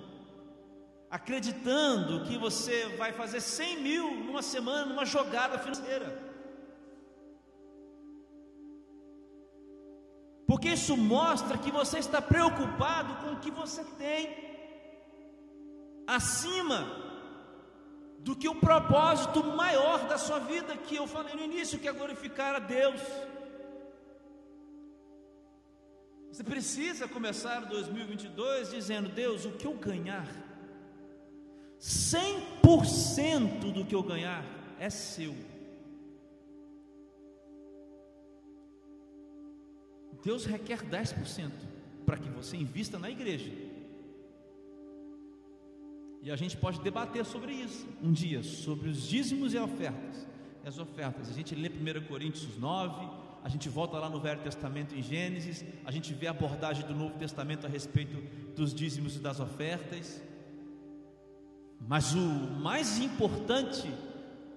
acreditando 1.10 2.23
que 2.25 2.38
você 2.38 2.95
vai 2.97 3.12
fazer 3.12 3.41
100 3.41 3.82
mil 3.82 4.12
numa 4.23 4.41
semana, 4.41 4.86
numa 4.86 5.06
jogada 5.06 5.60
financeira. 5.60 6.25
porque 10.47 10.69
isso 10.69 10.95
mostra 10.95 11.58
que 11.58 11.71
você 11.71 11.99
está 11.99 12.21
preocupado 12.21 13.15
com 13.15 13.34
o 13.34 13.39
que 13.39 13.51
você 13.51 13.84
tem, 13.97 14.21
acima 16.08 16.88
do 18.19 18.36
que 18.36 18.47
o 18.47 18.56
propósito 18.56 19.43
maior 19.43 20.08
da 20.08 20.17
sua 20.17 20.39
vida, 20.39 20.78
que 20.78 20.95
eu 20.95 21.08
falei 21.08 21.36
no 21.36 21.43
início, 21.43 21.80
que 21.80 21.88
é 21.88 21.93
glorificar 21.93 22.56
a 22.56 22.60
Deus. 22.60 23.01
Você 26.36 26.43
precisa 26.43 27.08
começar 27.08 27.62
2022 27.62 28.71
dizendo: 28.71 29.08
Deus, 29.08 29.45
o 29.45 29.52
que 29.52 29.65
eu 29.65 29.74
ganhar, 29.74 30.28
100% 31.80 33.71
do 33.71 33.86
que 33.86 33.95
eu 33.95 34.04
ganhar 34.04 34.43
é 34.78 34.89
seu. 34.89 35.34
Deus 40.21 40.45
requer 40.45 40.84
10% 40.84 41.52
para 42.06 42.17
que 42.17 42.28
você 42.28 42.58
invista 42.58 43.00
na 43.00 43.10
igreja. 43.10 43.54
E 46.21 46.30
a 46.30 46.36
gente 46.36 46.58
pode 46.58 46.82
debater 46.82 47.24
sobre 47.24 47.54
isso 47.54 47.88
um 48.04 48.12
dia, 48.12 48.43
sobre 48.43 48.89
os 48.89 49.04
dízimos 49.04 49.54
e 49.54 49.58
ofertas. 49.58 50.28
As 50.65 50.80
ofertas, 50.80 51.30
a 51.30 51.34
gente 51.34 51.56
lê 51.56 51.69
1 51.69 52.08
Coríntios 52.08 52.58
9, 52.58 53.25
a 53.45 53.47
gente 53.47 53.69
volta 53.69 53.99
lá 53.99 54.10
no 54.10 54.19
Velho 54.19 54.41
Testamento 54.41 54.95
em 54.95 55.03
Gênesis, 55.03 55.63
a 55.86 55.91
gente 55.91 56.12
vê 56.15 56.25
a 56.25 56.31
abordagem 56.31 56.84
do 56.84 56.95
Novo 56.95 57.15
Testamento 57.19 57.67
a 57.67 57.69
respeito 57.69 58.17
dos 58.55 58.73
dízimos 58.73 59.15
e 59.15 59.19
das 59.19 59.39
ofertas. 59.39 60.19
Mas 61.79 62.15
o 62.15 62.17
mais 62.17 62.97
importante 62.97 63.88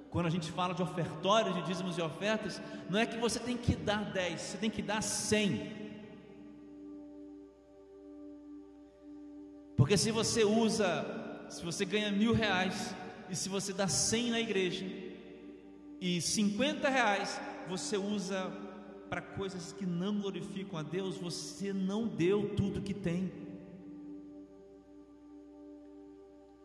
quando 0.09 0.25
a 0.25 0.31
gente 0.31 0.51
fala 0.51 0.73
de 0.73 0.83
ofertório, 0.83 1.53
de 1.53 1.65
dízimos 1.65 1.99
e 1.99 2.01
ofertas, 2.01 2.63
não 2.89 2.99
é 2.99 3.05
que 3.05 3.19
você 3.19 3.39
tem 3.39 3.59
que 3.59 3.77
dar 3.77 4.11
10, 4.11 4.41
você 4.41 4.57
tem 4.57 4.71
que 4.71 4.81
dar 4.81 5.03
100. 5.03 5.71
Porque 9.77 9.99
se 9.99 10.11
você 10.11 10.45
usa, 10.45 11.45
se 11.51 11.63
você 11.63 11.85
ganha 11.85 12.11
mil 12.11 12.33
reais, 12.33 12.95
e 13.29 13.37
se 13.37 13.51
você 13.51 13.75
dá 13.75 13.87
100 13.87 14.31
na 14.31 14.41
igreja, 14.41 14.87
e 16.01 16.23
50 16.23 16.89
reais 16.89 17.39
você 17.69 17.99
usa 17.99 18.51
para 19.09 19.23
coisas 19.23 19.73
que 19.73 19.87
não 19.87 20.21
glorificam 20.21 20.79
a 20.79 20.83
Deus, 20.83 21.17
você 21.17 21.73
não 21.73 22.07
deu 22.07 22.55
tudo 22.55 22.83
que 22.83 22.95
tem. 22.95 23.33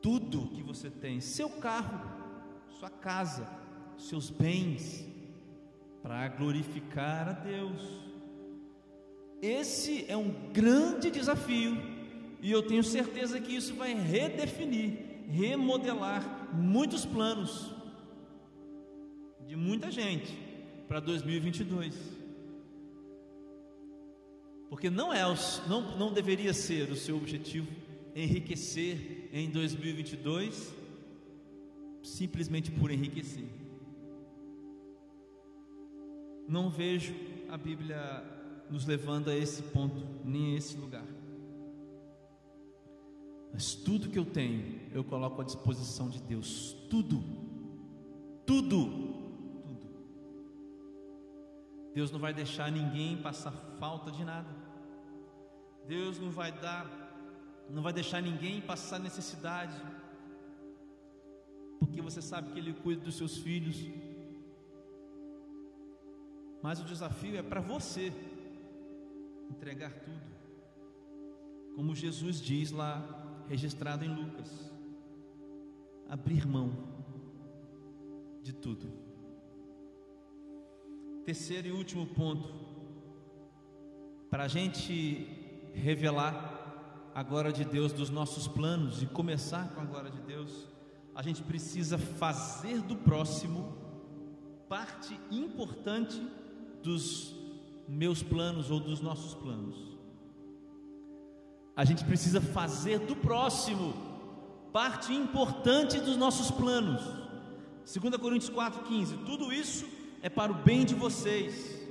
Tudo 0.02 0.50
que 0.50 0.62
você 0.62 0.90
tem, 0.90 1.22
seu 1.22 1.50
carro, 1.50 2.02
sua 2.80 2.90
casa, 2.90 3.48
seus 3.98 4.30
bens, 4.30 5.06
para 6.02 6.28
glorificar 6.28 7.30
a 7.30 7.32
Deus. 7.32 7.82
Esse 9.42 10.06
é 10.10 10.18
um 10.18 10.52
grande 10.52 11.10
desafio, 11.10 11.78
e 12.42 12.52
eu 12.52 12.62
tenho 12.62 12.84
certeza 12.84 13.40
que 13.40 13.56
isso 13.56 13.74
vai 13.76 13.94
redefinir, 13.94 15.26
remodelar 15.30 16.50
muitos 16.54 17.06
planos 17.06 17.74
de 19.48 19.56
muita 19.56 19.90
gente 19.90 20.38
para 20.88 21.00
2022. 21.00 22.23
Porque 24.74 24.90
não 24.90 25.14
é 25.14 25.22
não, 25.70 25.96
não 26.00 26.12
deveria 26.12 26.52
ser 26.52 26.90
o 26.90 26.96
seu 26.96 27.16
objetivo 27.16 27.72
enriquecer 28.16 29.30
em 29.32 29.48
2022 29.48 30.74
simplesmente 32.02 32.72
por 32.72 32.90
enriquecer. 32.90 33.46
Não 36.48 36.72
vejo 36.72 37.14
a 37.50 37.56
Bíblia 37.56 38.24
nos 38.68 38.88
levando 38.88 39.30
a 39.30 39.36
esse 39.38 39.62
ponto, 39.62 40.08
nem 40.26 40.56
a 40.56 40.58
esse 40.58 40.76
lugar. 40.76 41.06
Mas 43.54 43.76
tudo 43.76 44.10
que 44.10 44.18
eu 44.18 44.26
tenho, 44.26 44.82
eu 44.92 45.04
coloco 45.04 45.40
à 45.40 45.46
disposição 45.46 46.10
de 46.10 46.20
Deus. 46.20 46.76
Tudo. 46.90 47.24
Tudo. 48.44 48.88
Tudo. 48.88 49.24
Deus 51.94 52.12
não 52.12 52.20
vai 52.20 52.34
deixar 52.34 52.72
ninguém 52.72 53.18
passar 53.18 53.52
falta 53.80 54.12
de 54.12 54.26
nada. 54.26 54.63
Deus 55.88 56.20
não 56.20 56.32
vai 56.32 56.52
dar, 56.52 56.86
não 57.70 57.82
vai 57.82 57.94
deixar 57.94 58.22
ninguém 58.22 58.62
passar 58.62 59.00
necessidade, 59.00 59.80
porque 61.80 62.02
você 62.02 62.22
sabe 62.22 62.52
que 62.52 62.60
Ele 62.60 62.74
cuida 62.74 63.02
dos 63.02 63.16
seus 63.16 63.38
filhos. 63.38 63.78
Mas 66.62 66.80
o 66.80 66.86
desafio 66.86 67.38
é 67.38 67.44
para 67.44 67.60
você 67.60 68.14
entregar 69.50 69.92
tudo, 69.92 70.34
como 71.76 71.94
Jesus 71.94 72.40
diz 72.40 72.72
lá, 72.72 73.46
registrado 73.50 74.06
em 74.06 74.16
Lucas: 74.16 74.72
abrir 76.08 76.48
mão 76.48 76.72
de 78.42 78.54
tudo. 78.54 78.92
Terceiro 81.26 81.68
e 81.68 81.72
último 81.72 82.06
ponto, 82.08 82.54
para 84.30 84.44
a 84.44 84.48
gente 84.48 85.43
revelar 85.74 87.12
a 87.14 87.22
glória 87.22 87.52
de 87.52 87.64
Deus 87.64 87.92
dos 87.94 88.10
nossos 88.10 88.48
planos 88.48 89.02
e 89.02 89.06
começar 89.06 89.70
com 89.70 89.82
a 89.82 89.86
glória 89.86 90.10
de 90.10 90.20
Deus, 90.22 90.68
a 91.14 91.22
gente 91.22 91.44
precisa 91.44 91.98
fazer 91.98 92.82
do 92.82 92.96
próximo 92.96 93.78
parte 94.68 95.20
importante 95.30 96.20
dos 96.82 97.36
meus 97.88 98.24
planos 98.24 98.72
ou 98.72 98.80
dos 98.80 99.00
nossos 99.02 99.36
planos. 99.36 99.76
A 101.76 101.86
gente 101.86 102.04
precisa 102.04 102.42
fazer 102.42 103.00
do 103.00 103.16
próximo 103.16 103.94
parte 104.72 105.14
importante 105.14 106.00
dos 106.00 106.18
nossos 106.18 106.50
planos. 106.50 107.02
2 107.86 108.18
Coríntios 108.18 108.50
4,15: 108.50 109.26
Tudo 109.26 109.52
isso 109.54 109.86
é 110.22 110.30
para 110.30 110.52
o 110.52 110.56
bem 110.56 110.86
de 110.86 110.96
vocês 110.96 111.83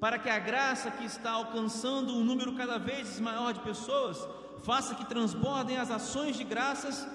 para 0.00 0.18
que 0.18 0.30
a 0.30 0.38
graça 0.38 0.90
que 0.90 1.04
está 1.04 1.32
alcançando 1.32 2.14
um 2.14 2.24
número 2.24 2.54
cada 2.54 2.78
vez 2.78 3.20
maior 3.20 3.52
de 3.52 3.60
pessoas 3.60 4.26
faça 4.62 4.94
que 4.94 5.04
transbordem 5.04 5.76
as 5.76 5.90
ações 5.90 6.36
de 6.36 6.44
graças 6.44 7.06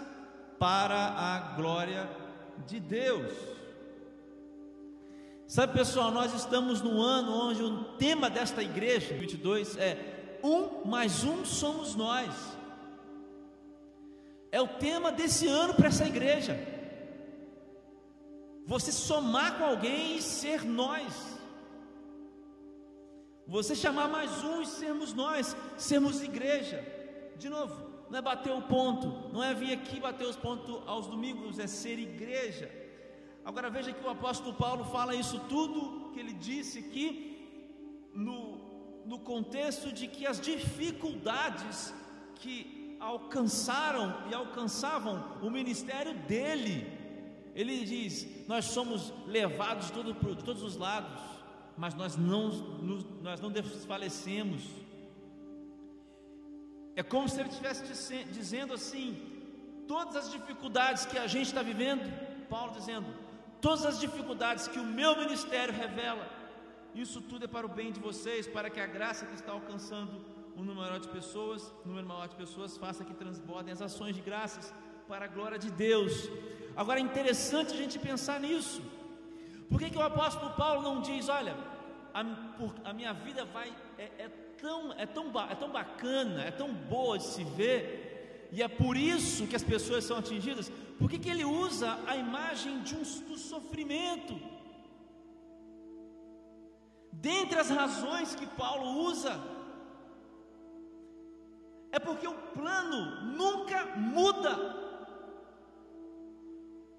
para 0.59 0.95
a 0.95 1.39
glória 1.55 2.07
de 2.67 2.79
Deus. 2.79 3.33
Sabe, 5.47 5.73
pessoal, 5.73 6.11
nós 6.11 6.33
estamos 6.33 6.81
no 6.81 7.01
ano 7.01 7.31
onde 7.31 7.63
o 7.63 7.83
tema 7.95 8.29
desta 8.29 8.63
igreja, 8.63 9.15
22, 9.15 9.77
é 9.77 10.39
um 10.43 10.87
mais 10.87 11.23
um 11.23 11.43
somos 11.43 11.95
nós. 11.95 12.33
É 14.51 14.61
o 14.61 14.67
tema 14.67 15.11
desse 15.11 15.47
ano 15.47 15.73
para 15.73 15.87
essa 15.87 16.05
igreja. 16.05 16.57
Você 18.65 18.91
somar 18.91 19.57
com 19.57 19.65
alguém 19.65 20.17
e 20.17 20.21
ser 20.21 20.63
nós. 20.63 21.34
Você 23.47 23.75
chamar 23.75 24.07
mais 24.07 24.43
um 24.43 24.61
e 24.61 24.65
sermos 24.65 25.13
nós, 25.13 25.55
sermos 25.77 26.21
igreja. 26.23 26.83
De 27.37 27.47
novo, 27.47 27.75
não 28.09 28.17
é 28.17 28.21
bater 28.21 28.51
o 28.51 28.61
ponto, 28.63 29.31
não 29.31 29.43
é 29.43 29.53
vir 29.53 29.71
aqui 29.71 29.99
bater 29.99 30.25
os 30.25 30.35
pontos 30.35 30.81
aos 30.87 31.05
domingos, 31.05 31.59
é 31.59 31.67
ser 31.67 31.99
igreja. 31.99 32.71
Agora 33.43 33.69
veja 33.69 33.93
que 33.93 34.03
o 34.03 34.09
apóstolo 34.09 34.55
Paulo 34.55 34.85
fala 34.85 35.13
isso 35.13 35.39
tudo 35.47 36.09
que 36.11 36.19
ele 36.19 36.33
disse 36.33 36.79
aqui 36.79 38.09
no, 38.13 38.57
no 39.05 39.19
contexto 39.19 39.91
de 39.91 40.07
que 40.07 40.25
as 40.25 40.39
dificuldades 40.41 41.93
que 42.35 42.97
alcançaram 42.99 44.27
e 44.27 44.33
alcançavam 44.33 45.37
o 45.43 45.51
ministério 45.51 46.15
dele, 46.21 46.87
ele 47.53 47.85
diz: 47.85 48.47
Nós 48.47 48.65
somos 48.65 49.13
levados 49.27 49.91
todo, 49.91 50.15
por 50.15 50.35
todos 50.35 50.63
os 50.63 50.77
lados 50.77 51.35
mas 51.77 51.93
nós 51.93 52.15
não, 52.15 52.49
nós 53.21 53.39
não 53.39 53.51
desfalecemos. 53.51 54.63
É 56.95 57.03
como 57.03 57.27
se 57.27 57.39
ele 57.39 57.49
estivesse 57.49 58.23
dizendo 58.31 58.73
assim: 58.73 59.21
todas 59.87 60.15
as 60.15 60.31
dificuldades 60.31 61.05
que 61.05 61.17
a 61.17 61.27
gente 61.27 61.47
está 61.47 61.61
vivendo, 61.61 62.03
Paulo 62.47 62.73
dizendo, 62.73 63.07
todas 63.59 63.85
as 63.85 63.99
dificuldades 63.99 64.67
que 64.67 64.79
o 64.79 64.85
meu 64.85 65.17
ministério 65.17 65.73
revela, 65.73 66.25
isso 66.93 67.21
tudo 67.21 67.45
é 67.45 67.47
para 67.47 67.65
o 67.65 67.69
bem 67.69 67.91
de 67.91 67.99
vocês, 67.99 68.47
para 68.47 68.69
que 68.69 68.79
a 68.79 68.87
graça 68.87 69.25
que 69.25 69.35
está 69.35 69.51
alcançando 69.51 70.13
um 70.55 70.63
número 70.63 70.85
maior 70.85 70.99
de 70.99 71.09
pessoas, 71.09 71.73
um 71.83 71.89
número 71.89 72.07
maior 72.07 72.27
de 72.29 72.35
pessoas, 72.35 72.77
faça 72.77 73.03
que 73.03 73.13
transbordem 73.13 73.73
as 73.73 73.81
ações 73.81 74.15
de 74.15 74.21
graças 74.21 74.73
para 75.07 75.25
a 75.25 75.27
glória 75.27 75.59
de 75.59 75.69
Deus. 75.69 76.29
Agora 76.75 76.99
é 76.99 77.03
interessante 77.03 77.73
a 77.73 77.77
gente 77.77 77.99
pensar 77.99 78.39
nisso. 78.39 78.81
Por 79.69 79.79
que, 79.79 79.89
que 79.89 79.97
o 79.97 80.01
apóstolo 80.01 80.51
Paulo 80.51 80.81
não 80.81 81.01
diz, 81.01 81.27
olha, 81.29 81.55
a, 82.13 82.23
por, 82.57 82.73
a 82.83 82.93
minha 82.93 83.13
vida 83.13 83.45
vai 83.45 83.73
é, 83.97 84.03
é, 84.19 84.29
tão, 84.61 84.93
é, 84.93 85.05
tão, 85.05 85.25
é 85.49 85.55
tão 85.55 85.69
bacana, 85.69 86.43
é 86.43 86.51
tão 86.51 86.73
boa 86.73 87.17
de 87.17 87.25
se 87.25 87.43
ver, 87.43 88.49
e 88.51 88.61
é 88.61 88.67
por 88.67 88.95
isso 88.95 89.47
que 89.47 89.55
as 89.55 89.63
pessoas 89.63 90.03
são 90.03 90.17
atingidas? 90.17 90.71
Por 90.97 91.09
que, 91.09 91.19
que 91.19 91.29
ele 91.29 91.43
usa 91.43 91.97
a 92.07 92.15
imagem 92.15 92.81
de 92.81 92.95
um, 92.95 93.01
do 93.01 93.37
sofrimento? 93.37 94.39
Dentre 97.11 97.59
as 97.59 97.69
razões 97.69 98.35
que 98.35 98.45
Paulo 98.45 99.03
usa, 99.09 99.39
é 101.91 101.99
porque 101.99 102.27
o 102.27 102.33
plano 102.33 103.21
nunca 103.23 103.85
muda. 103.97 104.85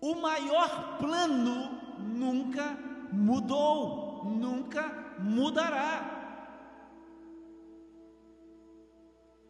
O 0.01 0.15
maior 0.15 0.99
plano 0.99 1.76
nunca 2.17 2.79
mudou, 3.13 4.25
nunca 4.25 5.15
mudará. 5.19 6.17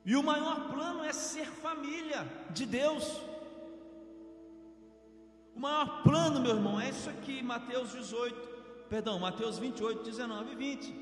E 0.04 0.14
o 0.14 0.22
maior 0.22 0.70
plano 0.70 1.02
é 1.04 1.12
ser 1.12 1.46
família 1.46 2.26
de 2.50 2.64
Deus. 2.64 3.20
O 5.54 5.60
maior 5.60 6.02
plano, 6.02 6.40
meu 6.40 6.54
irmão, 6.54 6.80
é 6.80 6.90
isso 6.90 7.08
aqui, 7.10 7.42
Mateus 7.42 7.92
18, 7.92 8.36
perdão, 8.88 9.18
Mateus 9.18 9.58
28, 9.58 10.04
19 10.04 10.52
e 10.52 10.54
20. 10.54 10.92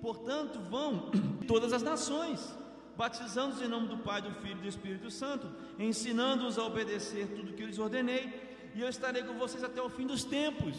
Portanto, 0.00 0.60
vão 0.70 1.10
todas 1.46 1.72
as 1.72 1.82
nações, 1.82 2.56
batizando-os 2.96 3.60
em 3.60 3.68
nome 3.68 3.88
do 3.88 3.98
Pai, 3.98 4.22
do 4.22 4.30
Filho 4.36 4.58
e 4.58 4.62
do 4.62 4.68
Espírito 4.68 5.10
Santo, 5.10 5.46
ensinando-os 5.78 6.58
a 6.58 6.64
obedecer 6.64 7.26
tudo 7.34 7.50
o 7.50 7.54
que 7.54 7.66
lhes 7.66 7.78
ordenei, 7.78 8.70
e 8.74 8.80
eu 8.80 8.88
estarei 8.88 9.22
com 9.24 9.34
vocês 9.34 9.62
até 9.62 9.82
o 9.82 9.90
fim 9.90 10.06
dos 10.06 10.24
tempos. 10.24 10.76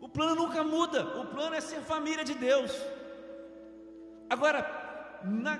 O 0.00 0.08
plano 0.08 0.34
nunca 0.34 0.62
muda, 0.62 1.20
o 1.20 1.26
plano 1.26 1.54
é 1.54 1.60
ser 1.60 1.80
família 1.80 2.24
de 2.24 2.34
Deus. 2.34 2.70
Agora, 4.28 5.20
na, 5.24 5.56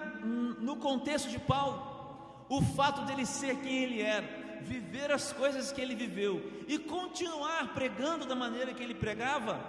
no 0.60 0.76
contexto 0.76 1.28
de 1.28 1.38
Paulo, 1.38 2.46
o 2.48 2.62
fato 2.62 3.02
dele 3.02 3.24
ser 3.24 3.56
quem 3.60 3.84
ele 3.84 4.02
era, 4.02 4.60
viver 4.62 5.10
as 5.10 5.32
coisas 5.32 5.72
que 5.72 5.80
ele 5.80 5.94
viveu 5.94 6.64
e 6.68 6.78
continuar 6.78 7.74
pregando 7.74 8.26
da 8.26 8.34
maneira 8.34 8.74
que 8.74 8.82
ele 8.82 8.94
pregava, 8.94 9.60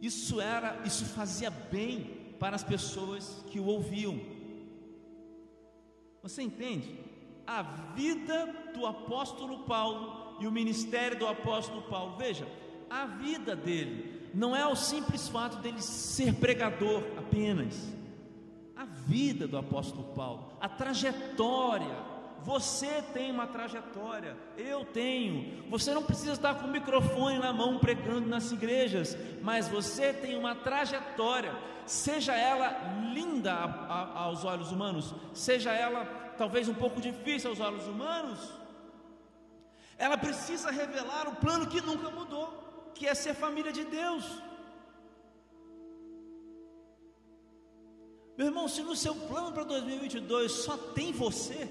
isso 0.00 0.40
era, 0.40 0.80
isso 0.84 1.04
fazia 1.06 1.50
bem 1.50 2.34
para 2.38 2.54
as 2.54 2.62
pessoas 2.62 3.44
que 3.50 3.58
o 3.58 3.66
ouviam. 3.66 4.20
Você 6.22 6.42
entende? 6.42 6.98
A 7.46 7.62
vida 7.62 8.46
do 8.74 8.86
apóstolo 8.86 9.60
Paulo 9.60 10.25
e 10.38 10.46
o 10.46 10.52
ministério 10.52 11.18
do 11.18 11.26
apóstolo 11.26 11.82
Paulo, 11.82 12.16
veja, 12.16 12.46
a 12.88 13.06
vida 13.06 13.56
dele 13.56 14.30
não 14.34 14.54
é 14.54 14.66
o 14.66 14.76
simples 14.76 15.28
fato 15.28 15.58
dele 15.58 15.80
ser 15.80 16.34
pregador 16.34 17.02
apenas 17.16 17.96
a 18.76 18.84
vida 18.84 19.48
do 19.48 19.56
apóstolo 19.56 20.04
Paulo, 20.14 20.52
a 20.60 20.68
trajetória. 20.68 22.16
Você 22.42 23.02
tem 23.12 23.32
uma 23.32 23.46
trajetória, 23.46 24.36
eu 24.56 24.84
tenho. 24.84 25.68
Você 25.68 25.92
não 25.92 26.02
precisa 26.02 26.32
estar 26.32 26.54
com 26.54 26.66
o 26.66 26.70
microfone 26.70 27.38
na 27.38 27.52
mão 27.52 27.78
pregando 27.78 28.28
nas 28.28 28.52
igrejas, 28.52 29.16
mas 29.42 29.66
você 29.66 30.12
tem 30.12 30.36
uma 30.36 30.54
trajetória, 30.54 31.52
seja 31.86 32.36
ela 32.36 32.76
linda 33.12 33.52
a, 33.52 33.64
a, 33.64 34.18
aos 34.24 34.44
olhos 34.44 34.70
humanos, 34.70 35.12
seja 35.32 35.72
ela 35.72 36.04
talvez 36.36 36.68
um 36.68 36.74
pouco 36.74 37.00
difícil 37.00 37.50
aos 37.50 37.58
olhos 37.58 37.88
humanos, 37.88 38.38
ela 39.98 40.18
precisa 40.18 40.70
revelar 40.70 41.28
o 41.28 41.36
plano 41.36 41.66
que 41.66 41.80
nunca 41.80 42.10
mudou, 42.10 42.90
que 42.94 43.06
é 43.06 43.14
ser 43.14 43.34
família 43.34 43.72
de 43.72 43.84
Deus. 43.84 44.24
Meu 48.36 48.48
irmão, 48.48 48.68
se 48.68 48.82
no 48.82 48.94
seu 48.94 49.14
plano 49.14 49.52
para 49.52 49.64
2022 49.64 50.52
só 50.52 50.76
tem 50.76 51.12
você 51.12 51.70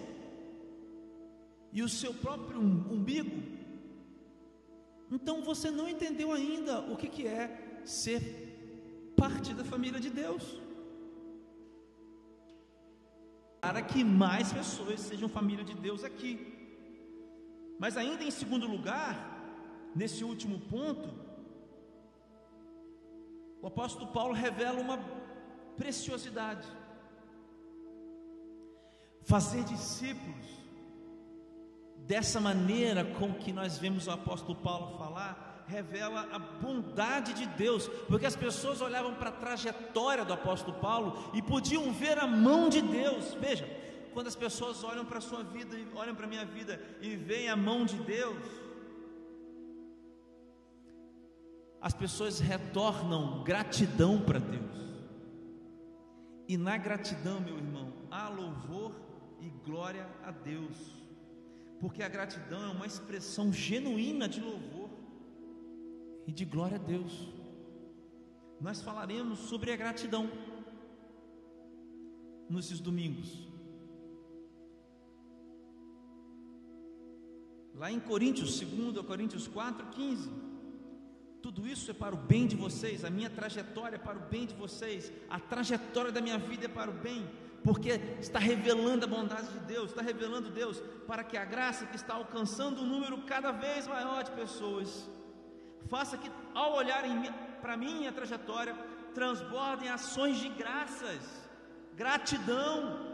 e 1.71 1.83
o 1.83 1.89
seu 1.89 2.13
próprio 2.13 2.59
umbigo, 2.59 3.55
então 5.11 5.43
você 5.43 5.69
não 5.69 5.87
entendeu 5.87 6.31
ainda 6.31 6.79
o 6.91 6.97
que, 6.97 7.07
que 7.07 7.27
é 7.27 7.81
ser 7.85 8.21
parte 9.15 9.53
da 9.53 9.63
família 9.63 9.99
de 9.99 10.09
Deus. 10.09 10.59
Para 13.61 13.83
que 13.83 14.03
mais 14.03 14.51
pessoas 14.51 14.99
sejam 14.99 15.29
família 15.29 15.63
de 15.63 15.75
Deus 15.75 16.03
aqui. 16.03 16.54
Mas 17.77 17.97
ainda 17.97 18.23
em 18.23 18.31
segundo 18.31 18.67
lugar, 18.67 19.13
nesse 19.95 20.23
último 20.23 20.59
ponto, 20.59 21.09
o 23.61 23.67
apóstolo 23.67 24.11
Paulo 24.11 24.33
revela 24.33 24.79
uma 24.79 24.99
preciosidade. 25.75 26.67
Fazer 29.23 29.63
discípulos 29.63 30.45
dessa 31.97 32.39
maneira 32.39 33.03
com 33.03 33.33
que 33.33 33.51
nós 33.51 33.77
vemos 33.77 34.07
o 34.07 34.11
apóstolo 34.11 34.55
Paulo 34.59 34.97
falar, 34.97 35.65
revela 35.67 36.29
a 36.31 36.37
bondade 36.37 37.33
de 37.33 37.45
Deus, 37.47 37.87
porque 38.07 38.27
as 38.27 38.35
pessoas 38.35 38.81
olhavam 38.81 39.15
para 39.15 39.29
a 39.29 39.33
trajetória 39.33 40.23
do 40.23 40.33
apóstolo 40.33 40.77
Paulo 40.79 41.31
e 41.33 41.41
podiam 41.41 41.91
ver 41.91 42.19
a 42.19 42.27
mão 42.27 42.69
de 42.69 42.81
Deus. 42.81 43.33
Veja, 43.33 43.67
quando 44.15 44.27
as 44.27 44.35
pessoas 44.35 44.81
olham 44.81 45.03
para 45.03 45.17
a 45.17 45.21
sua 45.21 45.43
vida, 45.43 45.75
olham 45.93 46.15
para 46.15 46.25
a 46.25 46.29
minha 46.29 46.45
vida 46.45 46.81
e 47.01 47.17
veem 47.17 47.49
a 47.49 47.55
mão 47.55 47.85
de 47.85 47.97
Deus, 47.97 48.41
as 51.81 51.93
pessoas 51.93 52.39
retornam 52.39 53.43
gratidão 53.43 54.21
para 54.21 54.39
Deus. 54.39 54.77
E 56.47 56.55
na 56.55 56.77
gratidão, 56.77 57.41
meu 57.41 57.57
irmão, 57.57 57.91
há 58.09 58.29
louvor 58.29 58.95
e 59.41 59.49
glória 59.49 60.07
a 60.23 60.31
Deus, 60.31 60.77
porque 61.81 62.01
a 62.01 62.07
gratidão 62.07 62.63
é 62.63 62.69
uma 62.69 62.85
expressão 62.85 63.51
genuína 63.51 64.29
de 64.29 64.39
louvor 64.39 64.91
e 66.25 66.31
de 66.31 66.45
glória 66.45 66.77
a 66.77 66.81
Deus. 66.81 67.27
Nós 68.61 68.81
falaremos 68.81 69.39
sobre 69.39 69.73
a 69.73 69.75
gratidão 69.75 70.31
nesses 72.49 72.79
domingos. 72.79 73.54
Lá 77.77 77.91
em 77.91 77.99
Coríntios, 77.99 78.59
2 78.59 79.05
Coríntios 79.05 79.47
4, 79.47 79.87
15. 79.87 80.29
Tudo 81.41 81.67
isso 81.67 81.91
é 81.91 81.93
para 81.93 82.15
o 82.15 82.17
bem 82.17 82.47
de 82.47 82.55
vocês, 82.55 83.05
a 83.05 83.09
minha 83.09 83.29
trajetória 83.29 83.97
é 83.97 83.99
para 83.99 84.17
o 84.17 84.21
bem 84.21 84.47
de 84.47 84.55
vocês, 84.55 85.11
a 85.29 85.39
trajetória 85.39 86.11
da 86.11 86.19
minha 86.19 86.39
vida 86.39 86.65
é 86.65 86.67
para 86.67 86.89
o 86.89 86.93
bem, 86.93 87.29
porque 87.63 88.01
está 88.19 88.39
revelando 88.39 89.05
a 89.05 89.07
bondade 89.07 89.49
de 89.49 89.59
Deus, 89.59 89.91
está 89.91 90.01
revelando 90.01 90.49
Deus, 90.49 90.81
para 91.05 91.23
que 91.23 91.37
a 91.37 91.45
graça 91.45 91.85
que 91.85 91.95
está 91.95 92.15
alcançando 92.15 92.81
um 92.81 92.87
número 92.87 93.21
cada 93.23 93.51
vez 93.51 93.87
maior 93.87 94.23
de 94.23 94.31
pessoas, 94.31 95.07
faça 95.87 96.17
que 96.17 96.31
ao 96.55 96.73
olharem 96.73 97.31
para 97.61 97.77
mim 97.77 98.07
a 98.07 98.11
trajetória, 98.11 98.73
transbordem 99.13 99.89
ações 99.89 100.37
de 100.37 100.49
graças, 100.49 101.47
gratidão, 101.95 103.13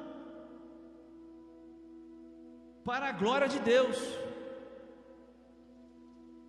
para 2.85 3.09
a 3.09 3.11
glória 3.11 3.49
de 3.49 3.59
Deus. 3.59 3.97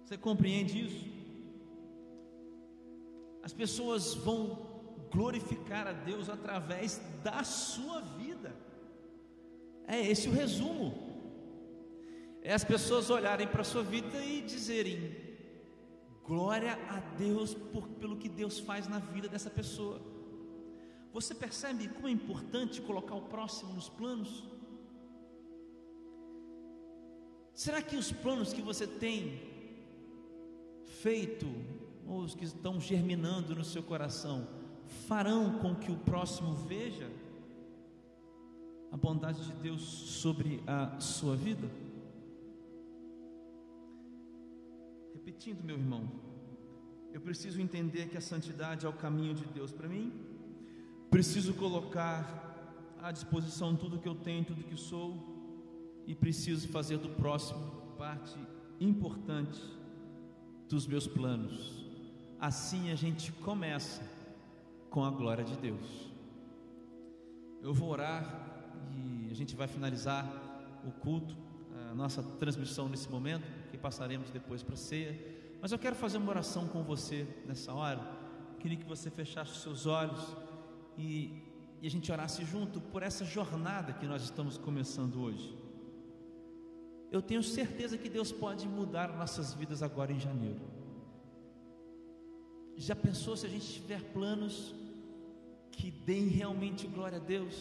Você 0.05 0.17
compreende 0.17 0.87
isso? 0.87 1.13
As 3.43 3.53
pessoas 3.53 4.15
vão 4.15 4.73
glorificar 5.11 5.87
a 5.87 5.93
Deus 5.93 6.29
através 6.29 7.01
da 7.23 7.43
sua 7.45 8.01
vida. 8.01 8.55
É 9.87 10.01
esse 10.01 10.29
o 10.29 10.33
resumo. 10.33 11.13
É 12.43 12.53
as 12.53 12.65
pessoas 12.65 13.11
olharem 13.11 13.47
para 13.47 13.61
a 13.61 13.65
sua 13.65 13.83
vida 13.83 14.25
e 14.25 14.41
dizerem: 14.43 15.15
glória 16.25 16.79
a 16.89 17.01
Deus 17.17 17.55
por, 17.55 17.89
pelo 17.89 18.17
que 18.17 18.29
Deus 18.29 18.59
faz 18.59 18.89
na 18.89 18.99
vida 18.99 19.29
dessa 19.29 19.51
pessoa. 19.51 20.01
Você 21.13 21.35
percebe 21.35 21.89
como 21.89 22.09
é 22.09 22.11
importante 22.11 22.81
colocar 22.81 23.15
o 23.15 23.23
próximo 23.23 23.75
nos 23.75 23.89
planos? 23.89 24.45
Será 27.53 27.83
que 27.83 27.97
os 27.97 28.11
planos 28.11 28.53
que 28.53 28.63
você 28.63 28.87
tem 28.87 29.52
feito 31.03 31.47
ou 32.07 32.21
os 32.21 32.35
que 32.35 32.45
estão 32.45 32.81
germinando 32.81 33.55
no 33.57 33.65
seu 33.65 33.83
coração, 33.83 34.47
farão 35.09 35.59
com 35.59 35.75
que 35.75 35.91
o 35.91 35.97
próximo 35.97 36.55
veja 36.55 37.11
a 38.91 38.97
bondade 38.97 39.45
de 39.45 39.53
Deus 39.55 39.83
sobre 39.83 40.63
a 40.67 41.01
sua 41.01 41.35
vida? 41.35 41.69
Repetindo, 45.13 45.65
meu 45.65 45.77
irmão, 45.77 46.09
eu 47.13 47.21
preciso 47.21 47.61
entender 47.61 48.09
que 48.09 48.17
a 48.17 48.21
santidade 48.21 48.87
é 48.87 48.89
o 48.89 48.93
caminho 48.93 49.35
de 49.35 49.45
Deus 49.47 49.73
para 49.73 49.89
mim, 49.89 50.13
preciso 51.11 51.53
colocar 51.55 52.95
à 53.01 53.11
disposição 53.11 53.75
tudo 53.75 53.99
que 53.99 54.09
eu 54.09 54.15
tenho, 54.15 54.45
tudo 54.45 54.63
que 54.63 54.77
sou, 54.77 55.17
e 56.07 56.15
preciso 56.15 56.69
fazer 56.69 56.99
do 56.99 57.09
próximo 57.09 57.61
parte 57.99 58.39
importante 58.81 59.82
dos 60.73 60.87
meus 60.87 61.07
planos. 61.07 61.85
Assim 62.41 62.91
a 62.91 62.95
gente 62.95 63.31
começa 63.31 64.03
com 64.89 65.05
a 65.05 65.11
glória 65.11 65.45
de 65.45 65.55
Deus. 65.59 66.11
Eu 67.63 67.75
vou 67.75 67.91
orar 67.91 68.25
e 68.91 69.29
a 69.31 69.35
gente 69.35 69.55
vai 69.55 69.69
finalizar 69.69 70.27
o 70.83 70.91
culto, 70.91 71.37
a 71.91 71.95
nossa 71.95 72.23
transmissão 72.23 72.89
nesse 72.89 73.09
momento, 73.11 73.47
que 73.71 73.77
passaremos 73.77 74.31
depois 74.31 74.63
para 74.63 74.73
a 74.73 74.79
ceia. 74.79 75.15
Mas 75.61 75.73
eu 75.73 75.79
quero 75.79 75.95
fazer 75.95 76.17
uma 76.17 76.31
oração 76.31 76.67
com 76.67 76.83
você 76.83 77.29
nessa 77.47 77.75
hora. 77.75 78.01
Queria 78.59 78.79
que 78.79 78.87
você 78.87 79.11
fechasse 79.11 79.53
os 79.53 79.63
seus 79.63 79.85
olhos 79.85 80.35
e, 80.97 81.43
e 81.83 81.87
a 81.87 81.91
gente 81.91 82.11
orasse 82.11 82.47
junto 82.47 82.81
por 82.81 83.03
essa 83.03 83.27
jornada 83.27 83.93
que 83.93 84.07
nós 84.07 84.23
estamos 84.23 84.57
começando 84.57 85.21
hoje. 85.21 85.62
Eu 87.13 87.21
tenho 87.21 87.43
certeza 87.43 87.99
que 87.99 88.09
Deus 88.09 88.33
pode 88.33 88.67
mudar 88.67 89.17
nossas 89.17 89.53
vidas 89.53 89.83
agora 89.83 90.11
em 90.13 90.19
janeiro. 90.19 90.61
Já 92.77 92.97
pensou 92.97 93.37
se 93.37 93.47
a 93.47 93.51
gente 93.51 93.71
tiver 93.75 94.03
planos 94.13 94.75
que 95.71 95.91
deem 95.91 96.29
realmente 96.29 96.87
glória 96.87 97.19
a 97.19 97.21
Deus? 97.21 97.55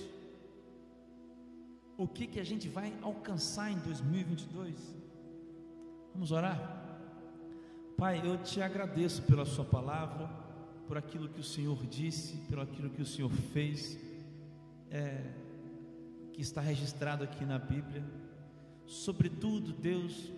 O 1.97 2.07
que 2.07 2.27
que 2.27 2.39
a 2.39 2.43
gente 2.43 2.69
vai 2.69 2.93
alcançar 3.01 3.71
em 3.71 3.77
2022? 3.79 4.75
Vamos 6.13 6.31
orar? 6.31 6.59
Pai, 7.97 8.21
eu 8.25 8.37
te 8.41 8.61
agradeço 8.61 9.21
pela 9.23 9.45
Sua 9.45 9.65
palavra, 9.65 10.27
por 10.87 10.97
aquilo 10.97 11.29
que 11.29 11.39
o 11.39 11.43
Senhor 11.43 11.85
disse, 11.85 12.37
pelo 12.49 12.61
aquilo 12.61 12.89
que 12.89 13.01
o 13.01 13.05
Senhor 13.05 13.31
fez, 13.53 13.99
é, 14.89 15.23
que 16.33 16.41
está 16.41 16.61
registrado 16.61 17.23
aqui 17.23 17.45
na 17.45 17.59
Bíblia. 17.59 18.03
Sobretudo, 18.91 19.73
Deus, 19.73 20.31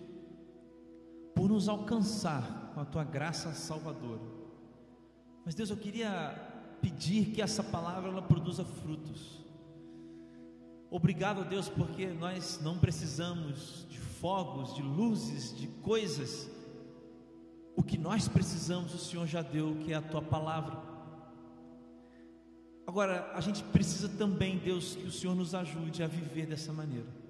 por 1.34 1.48
nos 1.48 1.68
alcançar 1.68 2.72
com 2.74 2.80
a 2.80 2.84
Tua 2.84 3.04
graça 3.04 3.52
salvadora 3.52 4.34
mas 5.44 5.54
Deus, 5.54 5.68
eu 5.68 5.76
queria 5.76 6.30
pedir 6.80 7.26
que 7.26 7.42
essa 7.42 7.62
palavra 7.62 8.10
ela 8.10 8.22
produza 8.22 8.64
frutos. 8.64 9.44
Obrigado, 10.90 11.44
Deus, 11.44 11.68
porque 11.68 12.06
nós 12.06 12.60
não 12.62 12.78
precisamos 12.78 13.86
de 13.90 13.98
fogos, 13.98 14.74
de 14.74 14.82
luzes, 14.82 15.54
de 15.54 15.66
coisas. 15.66 16.50
O 17.76 17.82
que 17.82 17.98
nós 17.98 18.26
precisamos, 18.26 18.94
o 18.94 18.98
Senhor 18.98 19.26
já 19.26 19.42
deu, 19.42 19.76
que 19.84 19.92
é 19.92 19.96
a 19.96 20.02
tua 20.02 20.22
palavra. 20.22 20.82
Agora, 22.86 23.32
a 23.34 23.40
gente 23.40 23.62
precisa 23.64 24.08
também, 24.08 24.58
Deus, 24.58 24.94
que 24.94 25.06
o 25.06 25.12
Senhor 25.12 25.34
nos 25.34 25.54
ajude 25.54 26.02
a 26.02 26.06
viver 26.06 26.46
dessa 26.46 26.72
maneira. 26.72 27.23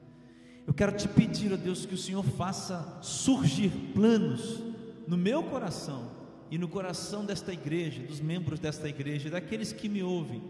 Eu 0.67 0.73
quero 0.73 0.97
te 0.97 1.07
pedir, 1.07 1.53
ó 1.53 1.57
Deus, 1.57 1.85
que 1.85 1.95
o 1.95 1.99
Senhor 1.99 2.23
faça 2.23 2.99
surgir 3.03 3.71
planos 3.93 4.61
no 5.07 5.17
meu 5.17 5.43
coração 5.43 6.11
e 6.51 6.57
no 6.57 6.69
coração 6.69 7.25
desta 7.25 7.53
igreja, 7.53 8.03
dos 8.03 8.21
membros 8.21 8.59
desta 8.59 8.89
igreja, 8.89 9.29
daqueles 9.29 9.73
que 9.73 9.89
me 9.89 10.03
ouvem, 10.03 10.43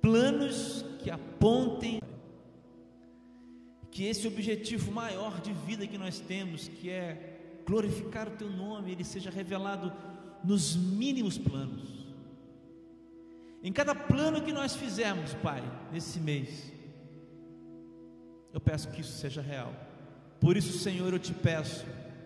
planos 0.00 0.84
que 0.98 1.10
apontem 1.10 2.00
que 3.90 4.04
esse 4.04 4.26
objetivo 4.26 4.90
maior 4.90 5.40
de 5.40 5.52
vida 5.52 5.86
que 5.86 5.98
nós 5.98 6.18
temos, 6.18 6.68
que 6.68 6.88
é 6.88 7.60
glorificar 7.66 8.28
o 8.28 8.32
teu 8.32 8.48
nome, 8.50 8.92
ele 8.92 9.04
seja 9.04 9.30
revelado 9.30 9.92
nos 10.42 10.74
mínimos 10.74 11.36
planos. 11.36 12.06
Em 13.62 13.70
cada 13.70 13.94
plano 13.94 14.40
que 14.40 14.52
nós 14.52 14.74
fizermos, 14.74 15.34
Pai, 15.34 15.62
nesse 15.92 16.18
mês, 16.18 16.71
eu 18.52 18.60
peço 18.60 18.88
que 18.90 19.00
isso 19.00 19.12
seja 19.12 19.40
real. 19.40 19.72
Por 20.40 20.56
isso, 20.56 20.78
Senhor, 20.78 21.12
eu 21.12 21.18
te 21.18 21.32
peço, 21.32 21.84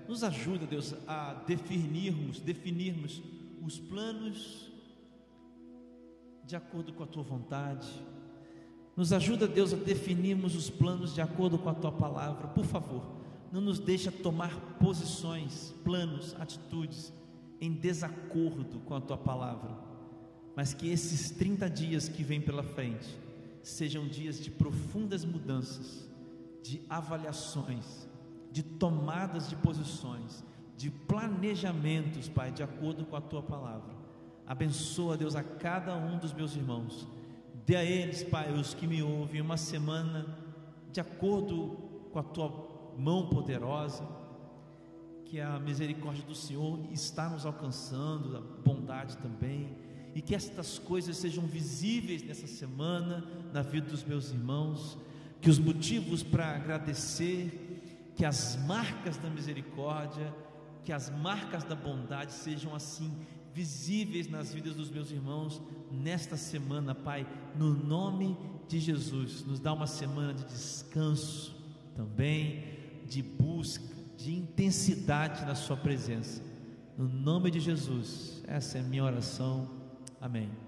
nos 0.08 0.22
ajuda, 0.24 0.66
Deus, 0.66 0.94
a 1.06 1.34
definirmos, 1.46 2.40
definirmos 2.40 3.22
os 3.62 3.78
planos 3.78 4.70
de 6.44 6.56
acordo 6.56 6.92
com 6.92 7.02
a 7.02 7.06
tua 7.06 7.22
vontade. 7.22 7.88
Nos 8.96 9.12
ajuda, 9.12 9.46
Deus, 9.46 9.72
a 9.72 9.76
definirmos 9.76 10.54
os 10.54 10.70
planos 10.70 11.14
de 11.14 11.20
acordo 11.20 11.58
com 11.58 11.68
a 11.68 11.74
tua 11.74 11.92
palavra. 11.92 12.48
Por 12.48 12.64
favor, 12.64 13.04
não 13.52 13.60
nos 13.60 13.78
deixa 13.78 14.10
tomar 14.10 14.78
posições, 14.80 15.74
planos, 15.84 16.34
atitudes 16.40 17.12
em 17.60 17.72
desacordo 17.72 18.80
com 18.80 18.94
a 18.94 19.00
tua 19.00 19.18
palavra 19.18 19.86
mas 20.56 20.72
que 20.72 20.88
esses 20.88 21.30
30 21.30 21.68
dias 21.68 22.08
que 22.08 22.24
vêm 22.24 22.40
pela 22.40 22.62
frente 22.62 23.06
sejam 23.62 24.08
dias 24.08 24.40
de 24.40 24.50
profundas 24.50 25.22
mudanças, 25.22 26.08
de 26.66 26.82
avaliações, 26.88 28.08
de 28.50 28.62
tomadas 28.62 29.48
de 29.48 29.56
posições, 29.56 30.44
de 30.76 30.90
planejamentos, 30.90 32.28
Pai, 32.28 32.50
de 32.50 32.62
acordo 32.62 33.04
com 33.04 33.16
a 33.16 33.20
tua 33.20 33.42
palavra. 33.42 33.94
Abençoa, 34.46 35.16
Deus, 35.16 35.34
a 35.34 35.42
cada 35.42 35.96
um 35.96 36.18
dos 36.18 36.32
meus 36.32 36.54
irmãos. 36.54 37.06
Dê 37.64 37.76
a 37.76 37.84
eles, 37.84 38.22
Pai, 38.22 38.52
os 38.52 38.74
que 38.74 38.86
me 38.86 39.02
ouvem, 39.02 39.40
uma 39.40 39.56
semana 39.56 40.26
de 40.92 41.00
acordo 41.00 41.76
com 42.12 42.18
a 42.18 42.22
tua 42.22 42.94
mão 42.96 43.28
poderosa, 43.28 44.06
que 45.24 45.40
a 45.40 45.58
misericórdia 45.58 46.24
do 46.24 46.34
Senhor 46.34 46.78
está 46.92 47.28
nos 47.28 47.44
alcançando, 47.44 48.36
a 48.36 48.40
bondade 48.40 49.16
também 49.18 49.68
e 50.16 50.22
que 50.22 50.34
estas 50.34 50.78
coisas 50.78 51.18
sejam 51.18 51.44
visíveis 51.44 52.22
nessa 52.22 52.46
semana 52.46 53.22
na 53.52 53.60
vida 53.60 53.90
dos 53.90 54.02
meus 54.02 54.30
irmãos, 54.30 54.96
que 55.40 55.50
os 55.50 55.58
motivos 55.58 56.22
para 56.22 56.54
agradecer, 56.54 58.12
que 58.14 58.24
as 58.24 58.56
marcas 58.66 59.16
da 59.18 59.28
misericórdia, 59.28 60.34
que 60.84 60.92
as 60.92 61.10
marcas 61.10 61.64
da 61.64 61.74
bondade 61.74 62.32
sejam 62.32 62.74
assim 62.74 63.12
visíveis 63.52 64.28
nas 64.28 64.52
vidas 64.52 64.74
dos 64.74 64.90
meus 64.90 65.10
irmãos 65.10 65.62
nesta 65.90 66.36
semana, 66.36 66.94
Pai, 66.94 67.26
no 67.56 67.72
nome 67.72 68.36
de 68.68 68.78
Jesus. 68.78 69.44
Nos 69.44 69.60
dá 69.60 69.72
uma 69.72 69.86
semana 69.86 70.34
de 70.34 70.44
descanso 70.44 71.56
também, 71.94 72.64
de 73.08 73.22
busca, 73.22 73.84
de 74.16 74.34
intensidade 74.34 75.44
na 75.46 75.54
Sua 75.54 75.76
presença. 75.76 76.42
No 76.98 77.08
nome 77.08 77.50
de 77.50 77.60
Jesus, 77.60 78.42
essa 78.46 78.78
é 78.78 78.80
a 78.80 78.84
minha 78.84 79.04
oração. 79.04 79.70
Amém. 80.20 80.65